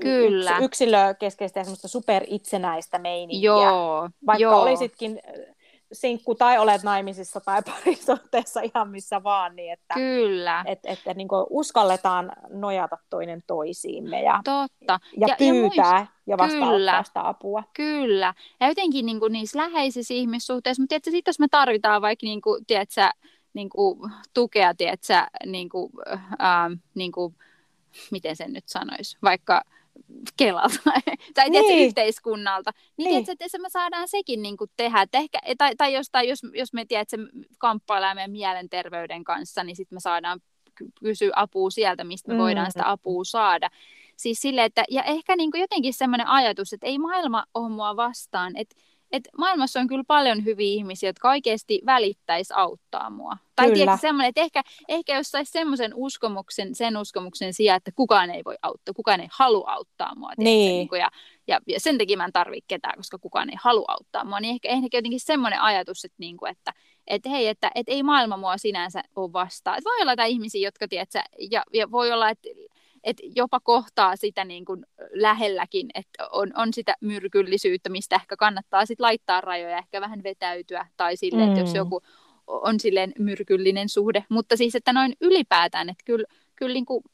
Kyllä. 0.00 0.50
Yks, 0.50 0.64
yksilökeskeistä 0.64 1.60
ja 1.60 1.64
semmoista 1.64 1.88
superitsenäistä 1.88 2.98
meininkiä. 2.98 3.50
Joo, 3.50 4.10
Vaikka 4.26 4.42
joo. 4.42 4.62
olisitkin 4.62 5.20
sinkku 5.92 6.34
tai 6.34 6.58
olet 6.58 6.82
naimisissa 6.82 7.40
tai 7.40 7.62
parisuhteessa 7.72 8.60
ihan 8.60 8.88
missä 8.88 9.22
vaan, 9.22 9.56
niin 9.56 9.72
että, 9.72 9.94
Kyllä. 9.94 10.64
että, 10.66 10.92
että 10.92 11.14
niin 11.14 11.28
uskalletaan 11.50 12.32
nojata 12.48 12.98
toinen 13.10 13.42
toisiimme 13.46 14.22
ja, 14.22 14.40
Totta. 14.44 15.00
ja, 15.16 15.26
ja 15.28 15.36
pyytää 15.38 15.92
ja, 15.92 15.98
muist... 15.98 16.12
ja 16.26 16.38
vastaanottaa 16.38 17.02
sitä 17.02 17.28
apua. 17.28 17.62
Kyllä. 17.74 18.34
Ja 18.60 18.68
jotenkin 18.68 19.06
niin 19.06 19.20
kuin 19.20 19.32
niissä 19.32 19.58
läheisissä 19.58 20.14
ihmissuhteissa, 20.14 20.82
mutta 20.82 20.94
sitten 20.94 21.22
jos 21.26 21.38
me 21.38 21.48
tarvitaan 21.50 22.02
vaikka 22.02 22.26
niin 22.26 22.42
kuin, 22.42 22.66
tiedätkö, 22.66 23.10
niin 23.54 23.68
kuin, 23.68 24.10
tukea, 24.34 24.74
tiedätkö, 24.74 25.14
niin 25.46 25.68
kuin, 25.68 25.92
ähm, 26.42 26.72
niin 26.94 27.12
kuin, 27.12 27.34
miten 28.10 28.36
sen 28.36 28.52
nyt 28.52 28.68
sanoisi, 28.68 29.18
vaikka 29.22 29.62
Kelalta 30.36 30.74
tai 31.34 31.50
niin. 31.50 31.52
tiedätkö, 31.52 31.84
yhteiskunnalta, 31.84 32.70
niin, 32.96 33.04
niin. 33.04 33.24
Tiedätkö, 33.24 33.44
että 33.44 33.58
me 33.58 33.68
saadaan 33.70 34.08
sekin 34.08 34.42
niin 34.42 34.56
kuin 34.56 34.70
tehdä. 34.76 35.02
Että 35.02 35.18
ehkä, 35.18 35.38
tai, 35.58 35.76
tai 35.76 35.94
jostain, 35.94 36.28
jos, 36.28 36.38
jos 36.54 36.72
me 36.72 36.84
tiedätkö, 36.84 37.16
kamppaillaan 37.58 38.16
meidän 38.16 38.30
mielenterveyden 38.30 39.24
kanssa, 39.24 39.64
niin 39.64 39.76
sitten 39.76 39.96
me 39.96 40.00
saadaan 40.00 40.40
kysyä 41.00 41.32
apua 41.36 41.70
sieltä, 41.70 42.04
mistä 42.04 42.28
me 42.28 42.34
mm. 42.34 42.40
voidaan 42.40 42.72
sitä 42.72 42.90
apua 42.90 43.24
saada. 43.24 43.70
Siis 44.16 44.40
sille, 44.40 44.64
että, 44.64 44.84
ja 44.90 45.02
ehkä 45.02 45.36
niin 45.36 45.50
kuin 45.50 45.60
jotenkin 45.60 45.94
semmoinen 45.94 46.26
ajatus, 46.26 46.72
että 46.72 46.86
ei 46.86 46.98
maailma 46.98 47.44
ole 47.54 47.68
mua 47.68 47.96
vastaan, 47.96 48.56
että 48.56 48.76
että 49.12 49.30
maailmassa 49.38 49.80
on 49.80 49.86
kyllä 49.86 50.04
paljon 50.06 50.44
hyviä 50.44 50.74
ihmisiä, 50.74 51.08
jotka 51.08 51.30
oikeasti 51.30 51.80
välittäisi 51.86 52.54
auttaa 52.56 53.10
mua. 53.10 53.36
Tai 53.56 53.72
tiedätkö, 53.72 54.00
semmoinen, 54.00 54.28
että 54.28 54.40
ehkä, 54.40 54.62
ehkä 54.88 55.16
jos 55.16 55.30
saisi 55.30 55.52
semmoisen 55.52 55.92
uskomuksen, 55.94 56.74
sen 56.74 56.96
uskomuksen 56.96 57.54
sijaan, 57.54 57.76
että 57.76 57.90
kukaan 57.94 58.30
ei 58.30 58.42
voi 58.44 58.56
auttaa, 58.62 58.94
kukaan 58.94 59.20
ei 59.20 59.28
halua 59.32 59.70
auttaa 59.70 60.14
mua. 60.14 60.28
Tiedätkö, 60.28 60.42
niin. 60.42 60.72
niin 60.72 60.88
kuin, 60.88 61.00
ja, 61.00 61.10
ja, 61.46 61.60
ja, 61.66 61.80
sen 61.80 61.98
takia 61.98 62.16
mä 62.16 62.24
en 62.24 62.32
tarvitse 62.32 62.64
ketään, 62.68 62.96
koska 62.96 63.18
kukaan 63.18 63.50
ei 63.50 63.56
halua 63.62 63.84
auttaa 63.88 64.24
mua. 64.24 64.40
Niin 64.40 64.54
ehkä, 64.54 64.68
ehkä 64.68 64.96
jotenkin 64.98 65.20
semmoinen 65.20 65.60
ajatus, 65.60 66.04
että, 66.04 66.16
niin 66.18 66.36
kuin, 66.36 66.50
että 66.50 66.72
että 67.06 67.28
hei, 67.28 67.48
että, 67.48 67.70
että 67.74 67.92
ei 67.92 68.02
maailma 68.02 68.36
mua 68.36 68.58
sinänsä 68.58 69.02
ole 69.16 69.32
vastaan. 69.32 69.78
Että 69.78 69.90
voi 69.90 70.02
olla 70.02 70.12
jotain 70.12 70.32
ihmisiä, 70.32 70.68
jotka, 70.68 70.88
tiedätkö, 70.88 71.18
ja, 71.50 71.62
ja 71.72 71.90
voi 71.90 72.12
olla, 72.12 72.30
että 72.30 72.48
et 73.04 73.16
jopa 73.36 73.60
kohtaa 73.60 74.16
sitä 74.16 74.44
niin 74.44 74.64
kuin 74.64 74.86
lähelläkin, 75.12 75.90
että 75.94 76.28
on, 76.32 76.50
on 76.56 76.72
sitä 76.72 76.94
myrkyllisyyttä, 77.00 77.90
mistä 77.90 78.16
ehkä 78.16 78.36
kannattaa 78.36 78.86
sit 78.86 79.00
laittaa 79.00 79.40
rajoja, 79.40 79.78
ehkä 79.78 80.00
vähän 80.00 80.22
vetäytyä, 80.22 80.86
tai 80.96 81.16
sille, 81.16 81.42
mm. 81.42 81.48
että 81.48 81.60
jos 81.60 81.70
mm. 81.70 81.76
joku 81.76 82.02
on 82.46 82.80
silleen 82.80 83.12
myrkyllinen 83.18 83.88
suhde. 83.88 84.24
Mutta 84.28 84.56
siis, 84.56 84.74
että 84.74 84.92
noin 84.92 85.12
ylipäätään, 85.20 85.88
että 85.88 86.04
kyllä, 86.04 86.24
kyllä, 86.56 86.74
niin 86.74 86.86
kuin, 86.86 87.04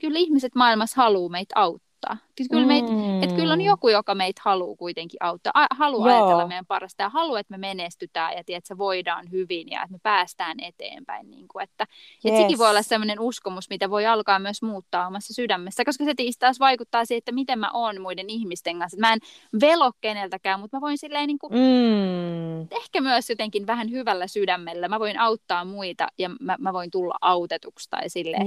kyllä 0.00 0.18
ihmiset 0.18 0.54
maailmassa 0.54 1.02
haluaa 1.02 1.30
meitä 1.30 1.52
auttaa 1.54 1.93
auttaa. 2.08 2.28
Et 2.40 2.46
kyllä, 2.50 2.66
meit, 2.66 2.84
Mm. 2.90 3.22
et 3.22 3.32
kyllä 3.32 3.52
on 3.52 3.60
joku, 3.60 3.88
joka 3.88 4.14
meitä 4.14 4.40
haluaa 4.44 4.76
kuitenkin 4.76 5.16
auttaa, 5.22 5.52
a, 5.54 5.66
haluaa 5.70 6.08
Joo. 6.10 6.18
ajatella 6.18 6.46
meidän 6.46 6.66
parasta 6.66 7.02
ja 7.02 7.08
haluaa, 7.08 7.40
että 7.40 7.50
me 7.54 7.58
menestytään 7.58 8.36
ja 8.36 8.44
tiedät, 8.44 8.64
että 8.64 8.78
voidaan 8.78 9.30
hyvin 9.30 9.68
ja 9.70 9.82
että 9.82 9.92
me 9.92 9.98
päästään 10.02 10.60
eteenpäin. 10.60 11.30
Niin 11.30 11.48
kuin, 11.48 11.62
että, 11.62 11.84
et 12.24 12.32
Yes. 12.32 12.40
sekin 12.42 12.58
voi 12.58 12.70
olla 12.70 12.82
sellainen 12.82 13.20
uskomus, 13.20 13.70
mitä 13.70 13.90
voi 13.90 14.06
alkaa 14.06 14.38
myös 14.38 14.62
muuttaa 14.62 15.06
omassa 15.06 15.34
sydämessä, 15.34 15.84
koska 15.84 16.04
se 16.04 16.12
taas 16.38 16.60
vaikuttaa 16.60 17.04
siihen, 17.04 17.18
että 17.18 17.32
miten 17.32 17.58
mä 17.58 17.70
oon 17.74 18.00
muiden 18.00 18.30
ihmisten 18.30 18.78
kanssa. 18.78 18.98
Mä 19.00 19.12
en 19.12 19.18
velo 19.60 19.92
keneltäkään, 20.00 20.60
mutta 20.60 20.76
mä 20.76 20.80
voin 20.80 20.98
silleen 20.98 21.26
niin 21.26 21.38
kuin, 21.38 21.52
Mm. 21.52 22.60
ehkä 22.70 23.00
myös 23.00 23.30
jotenkin 23.30 23.66
vähän 23.66 23.90
hyvällä 23.90 24.26
sydämellä. 24.26 24.88
Mä 24.88 25.00
voin 25.00 25.18
auttaa 25.20 25.64
muita 25.64 26.06
ja 26.18 26.30
mä, 26.40 26.56
mä 26.58 26.72
voin 26.72 26.90
tulla 26.90 27.14
autetuksi 27.20 27.90
tai 27.90 28.08
silleen, 28.08 28.46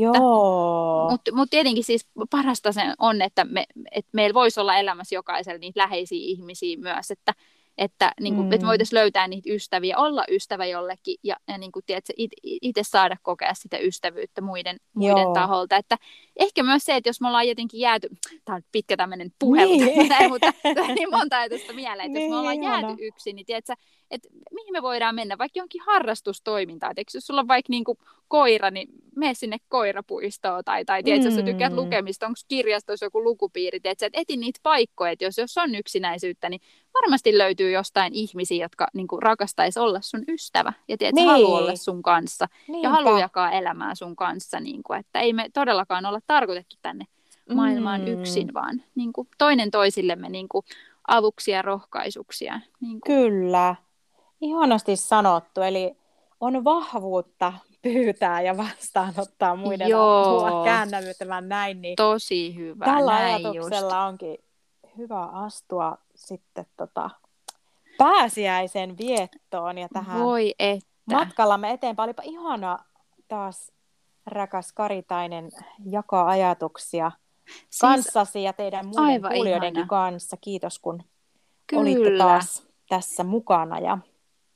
mutta 1.12 1.32
mut 1.36 1.50
tietenkin 1.50 1.84
siis 1.84 2.08
parasta 2.30 2.72
se 2.72 2.82
on, 3.00 3.22
että, 3.22 3.46
me, 3.50 3.66
että 3.92 4.10
meillä 4.14 4.34
voisi 4.34 4.60
olla 4.60 4.78
elämässä 4.78 5.16
jokaisella 5.16 5.60
niitä 5.60 5.80
läheisiä 5.80 6.20
ihmisiä 6.22 6.78
myös, 6.78 7.12
että, 7.12 7.34
että, 7.78 8.12
niin 8.20 8.36
kuin, 8.36 8.46
Mm. 8.48 8.54
että 8.54 8.66
me 8.66 8.70
voitaisiin 8.70 9.00
löytää 9.00 9.28
niitä 9.28 9.50
ystäviä, 9.54 9.98
olla 9.98 10.26
ystävä 10.32 10.66
jollekin 10.66 11.16
ja, 11.24 11.36
ja 11.48 11.58
niin 11.58 11.72
kuin, 11.72 11.84
tiedätkö, 11.86 12.14
itse 12.44 12.82
saada 12.84 13.18
kokea 13.22 13.54
sitä 13.54 13.78
ystävyyttä 13.78 14.42
muiden, 14.42 14.78
muiden 14.94 15.22
Joo. 15.24 15.34
taholta. 15.34 15.76
Että 15.78 15.98
ehkä 16.36 16.64
myös 16.64 16.86
se, 16.86 16.96
että 16.96 17.10
jos 17.10 17.22
me 17.22 17.28
ollaan 17.28 17.48
jotenkin 17.48 17.80
jääty, 17.80 18.08
tämä 18.46 18.56
on 18.56 18.62
pitkä 18.72 18.98
tämmöinen 18.98 19.32
puhelu, 19.40 19.72
Niin. 19.78 20.10
näin, 20.10 20.30
mutta 20.30 20.54
niin 20.96 21.10
monta 21.12 21.38
ajatusta 21.40 21.74
mieleen, 21.74 22.06
että 22.06 22.20
jos 22.20 22.22
Niin, 22.24 22.32
me 22.34 22.38
ollaan 22.40 22.64
ihana. 22.64 22.88
jääty 22.88 23.06
yksin, 23.06 23.36
niin 23.36 23.46
tiedätkö, 23.46 23.74
että 24.12 24.30
mihin 24.52 24.72
me 24.74 24.82
voidaan 24.82 25.15
mennä, 25.15 25.38
vaikka 25.38 25.60
jonkin 25.60 25.82
harrastustoimintaan. 25.86 26.93
Eikö 26.98 27.12
jos 27.13 27.28
sulla 27.28 27.41
on 27.41 27.48
vaikka 27.48 27.70
niin 27.70 27.84
kuin 27.84 27.98
koira, 28.28 28.72
niin 28.72 28.89
mene 29.15 29.34
sinne 29.34 29.58
koirapuistoon 29.70 30.63
tai, 30.63 30.86
tai 30.86 31.04
tiedätkö, 31.04 31.28
jos 31.28 31.36
sä 31.36 31.41
tykkäät 31.43 31.72
Mm. 31.74 31.76
lukemista, 31.78 32.26
onko 32.26 32.39
kirjastossa 32.48 33.06
joku 33.06 33.24
lukupiiri, 33.24 33.80
tiedätkö, 33.80 34.06
että 34.06 34.20
eti 34.22 34.38
niitä 34.38 34.60
paikkoja, 34.63 35.12
että 35.12 35.26
jos, 35.26 35.38
jos 35.38 35.58
on 35.58 35.76
yksinäisyyttä, 35.76 36.50
niin 36.50 36.62
varmasti 36.93 37.38
löytyy 37.38 37.72
jostain 37.72 38.13
ihmisiä, 38.13 38.65
jotka 38.65 38.88
niin 38.93 39.08
kuin, 39.08 39.22
rakastaisi 39.22 39.80
olla 39.80 40.02
sun 40.02 40.24
ystävä 40.28 40.74
ja 40.88 40.98
tiedätkö, 40.98 41.22
Niin. 41.22 41.30
haluaa 41.30 41.60
olla 41.60 41.76
sun 41.76 42.02
kanssa 42.04 42.48
Niinpä. 42.67 42.88
ja 42.88 42.91
haluaa 42.91 43.20
jakaa 43.20 43.52
elämää 43.52 43.96
sun 43.96 44.15
kanssa, 44.15 44.60
niin 44.60 44.84
kuin, 44.84 45.00
että 45.00 45.20
ei 45.20 45.34
me 45.34 45.46
todellakaan 45.54 46.06
olla 46.06 46.20
tarkoitettu 46.28 46.76
tänne 46.82 47.06
maailmaan 47.56 48.02
Mm. 48.02 48.08
yksin, 48.08 48.54
vaan 48.54 48.84
niin 48.96 49.13
kuin, 49.13 49.28
toinen 49.38 49.72
toisillemme 49.72 50.30
niin 50.30 50.50
kuin, 50.50 50.65
avuksi 51.08 51.52
ja 51.52 51.62
rohkaisuksi. 51.62 52.46
ja 52.46 52.60
Niin 52.82 53.02
kuin, 53.02 53.17
Kyllä. 53.32 53.76
Ihanasti 54.41 54.95
sanottu. 54.95 55.62
Eli 55.62 55.97
on 56.39 56.63
vahvuutta 56.63 57.54
pyytää 57.82 58.41
ja 58.41 58.58
vastaanottaa 58.58 59.56
muiden 59.56 59.88
apua. 59.88 60.63
Käännämme 60.63 61.13
tämän 61.13 61.50
näin. 61.50 61.82
Niin 61.82 61.95
tosi 61.95 62.56
hyvä. 62.56 62.86
tällä 62.86 63.12
näin 63.12 63.45
ajatuksella 63.45 64.06
onkin 64.06 64.38
hyvä 64.97 65.26
astua 65.26 65.97
sitten 66.15 66.65
tota 66.78 67.10
pääsiäisen 67.97 68.97
viettoon 68.97 69.78
ja 69.78 69.84
just. 69.84 69.93
tähän 69.93 70.23
Voi 70.23 70.56
että. 70.60 71.15
matkallamme 71.15 71.71
eteenpäin. 71.71 72.08
Olipa 72.08 72.23
ihana 72.26 72.80
taas 73.28 73.71
rakas 74.26 74.73
Karitainen 74.73 75.50
jakaa 75.86 76.28
ajatuksia 76.28 77.12
Siis, 77.45 77.82
kanssasi 77.82 78.43
ja 78.43 78.54
teidän 78.54 78.86
muiden 78.88 79.21
kuulijoidenkin 79.21 79.80
ihana. 79.80 79.88
kanssa. 79.88 80.38
Kiitos 80.41 80.80
kun 80.80 81.04
olitte 81.76 82.04
kyllä. 82.04 82.23
taas 82.23 82.67
tässä 82.89 83.23
mukana. 83.23 83.80
Ja 83.80 83.97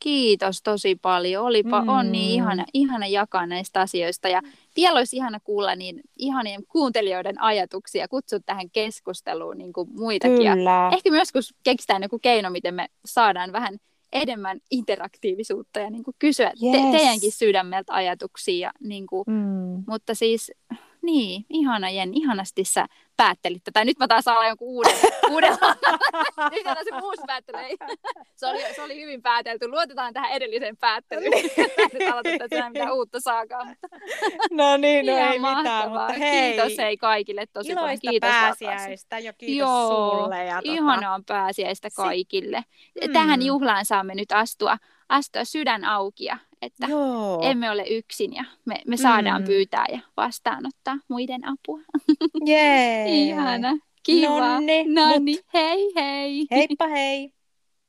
Kiitos 0.03 0.61
tosi 0.63 0.95
paljon. 0.95 1.45
Olipa, 1.45 1.81
mm. 1.81 1.89
on 1.89 2.11
niin 2.11 2.31
ihana, 2.31 2.65
ihana 2.73 3.07
jakaa 3.07 3.45
näistä 3.47 3.81
asioista. 3.81 4.29
Ja 4.29 4.41
vielä 4.75 4.97
olisi 4.97 5.15
ihana 5.15 5.39
kuulla 5.39 5.75
niin 5.75 6.01
ihanien 6.17 6.63
kuuntelijoiden 6.67 7.41
ajatuksia, 7.41 8.07
kutsua 8.07 8.39
tähän 8.45 8.69
keskusteluun 8.69 9.57
niin 9.57 9.73
kuin 9.73 9.89
muitakin. 9.97 10.41
Ja 10.41 10.55
kyllä. 10.55 10.89
ehkä 10.93 11.11
myös 11.11 11.31
kun 11.31 11.41
keksitään 11.63 12.03
joku 12.03 12.19
keino, 12.19 12.49
miten 12.49 12.73
me 12.73 12.87
saadaan 13.05 13.51
vähän 13.51 13.77
enemmän 14.13 14.59
interaktiivisuutta 14.71 15.79
ja 15.79 15.89
niin 15.89 16.03
kuin 16.03 16.15
kysyä 16.19 16.51
te- 16.71 16.77
Yes. 16.77 16.91
teidänkin 16.91 17.31
sydämeltä 17.31 17.93
ajatuksia. 17.93 18.57
Ja 18.67 18.71
niin 18.83 19.07
kuin, 19.07 19.23
Mm. 19.27 19.83
mutta 19.87 20.15
siis, 20.15 20.51
niin, 21.01 21.45
ihana 21.49 21.89
Jen, 21.89 22.13
ihanasti 22.13 22.63
sä 22.63 22.87
päättelit 23.23 23.63
tätä. 23.63 23.85
Nyt 23.85 23.99
mä 23.99 24.07
taas 24.07 24.23
saan 24.23 24.47
jonkun 24.47 24.67
uuden, 24.67 24.93
uuden 25.29 25.51
Nyt 26.51 26.67
on 26.67 26.75
se 26.83 26.95
uusi 27.03 27.21
päättely. 27.27 27.57
Se 28.35 28.47
oli, 28.47 28.59
se 28.75 28.81
oli 28.81 29.01
hyvin 29.01 29.21
päätelty. 29.21 29.67
Luotetaan 29.67 30.13
tähän 30.13 30.31
edelliseen 30.31 30.77
päättelyyn. 30.77 31.31
Nyt 31.93 32.11
aloitetaan 32.11 32.71
mitään 32.71 32.93
uutta 32.93 33.19
saakaan. 33.19 33.67
Mutta 33.67 33.87
No 34.51 34.77
niin, 34.77 35.05
no 35.05 35.11
ihan 35.17 35.31
ei 35.31 35.39
mitään, 35.39 35.55
mahtavaa. 35.63 36.07
mutta 36.07 36.13
hei. 36.19 36.53
Kiitos 36.53 36.77
hei 36.77 36.97
kaikille 36.97 37.45
tosi 37.53 37.73
paljon. 37.73 37.89
Iloista 37.89 38.09
Kiitos 38.09 38.29
pääsiäistä 38.29 39.19
ja 39.19 39.33
kiitos 39.33 39.57
Joo, 39.69 40.19
sulle. 40.21 40.45
Ja 40.45 40.55
tota, 40.55 40.73
Ihanaa 40.73 41.19
pääsiäistä 41.27 41.89
Si- 41.89 41.95
kaikille. 41.95 42.63
Mm. 43.07 43.13
Tähän 43.13 43.41
juhlaan 43.41 43.85
saamme 43.85 44.15
nyt 44.15 44.31
astua, 44.31 44.77
astua 45.09 45.45
sydän 45.45 45.85
auki, 45.85 46.25
ja 46.25 46.37
että 46.61 46.87
Joo. 46.89 47.39
emme 47.43 47.71
ole 47.71 47.83
yksin 47.89 48.33
ja 48.35 48.43
me, 48.65 48.75
me 48.87 48.97
saadaan 48.97 49.41
Mm. 49.41 49.45
pyytää 49.45 49.85
ja 49.91 49.99
vastaanottaa 50.17 50.97
muiden 51.07 51.47
apua. 51.47 51.79
Jee. 52.45 53.05
Ihana. 53.27 53.77
Kiva. 54.03 54.39
Nonni, 54.39 54.83
Nonni. 54.87 55.33
mut- 55.35 55.45
Hei 55.53 55.91
hei. 55.95 56.45
Heippa 56.51 56.87
hei. 56.87 57.31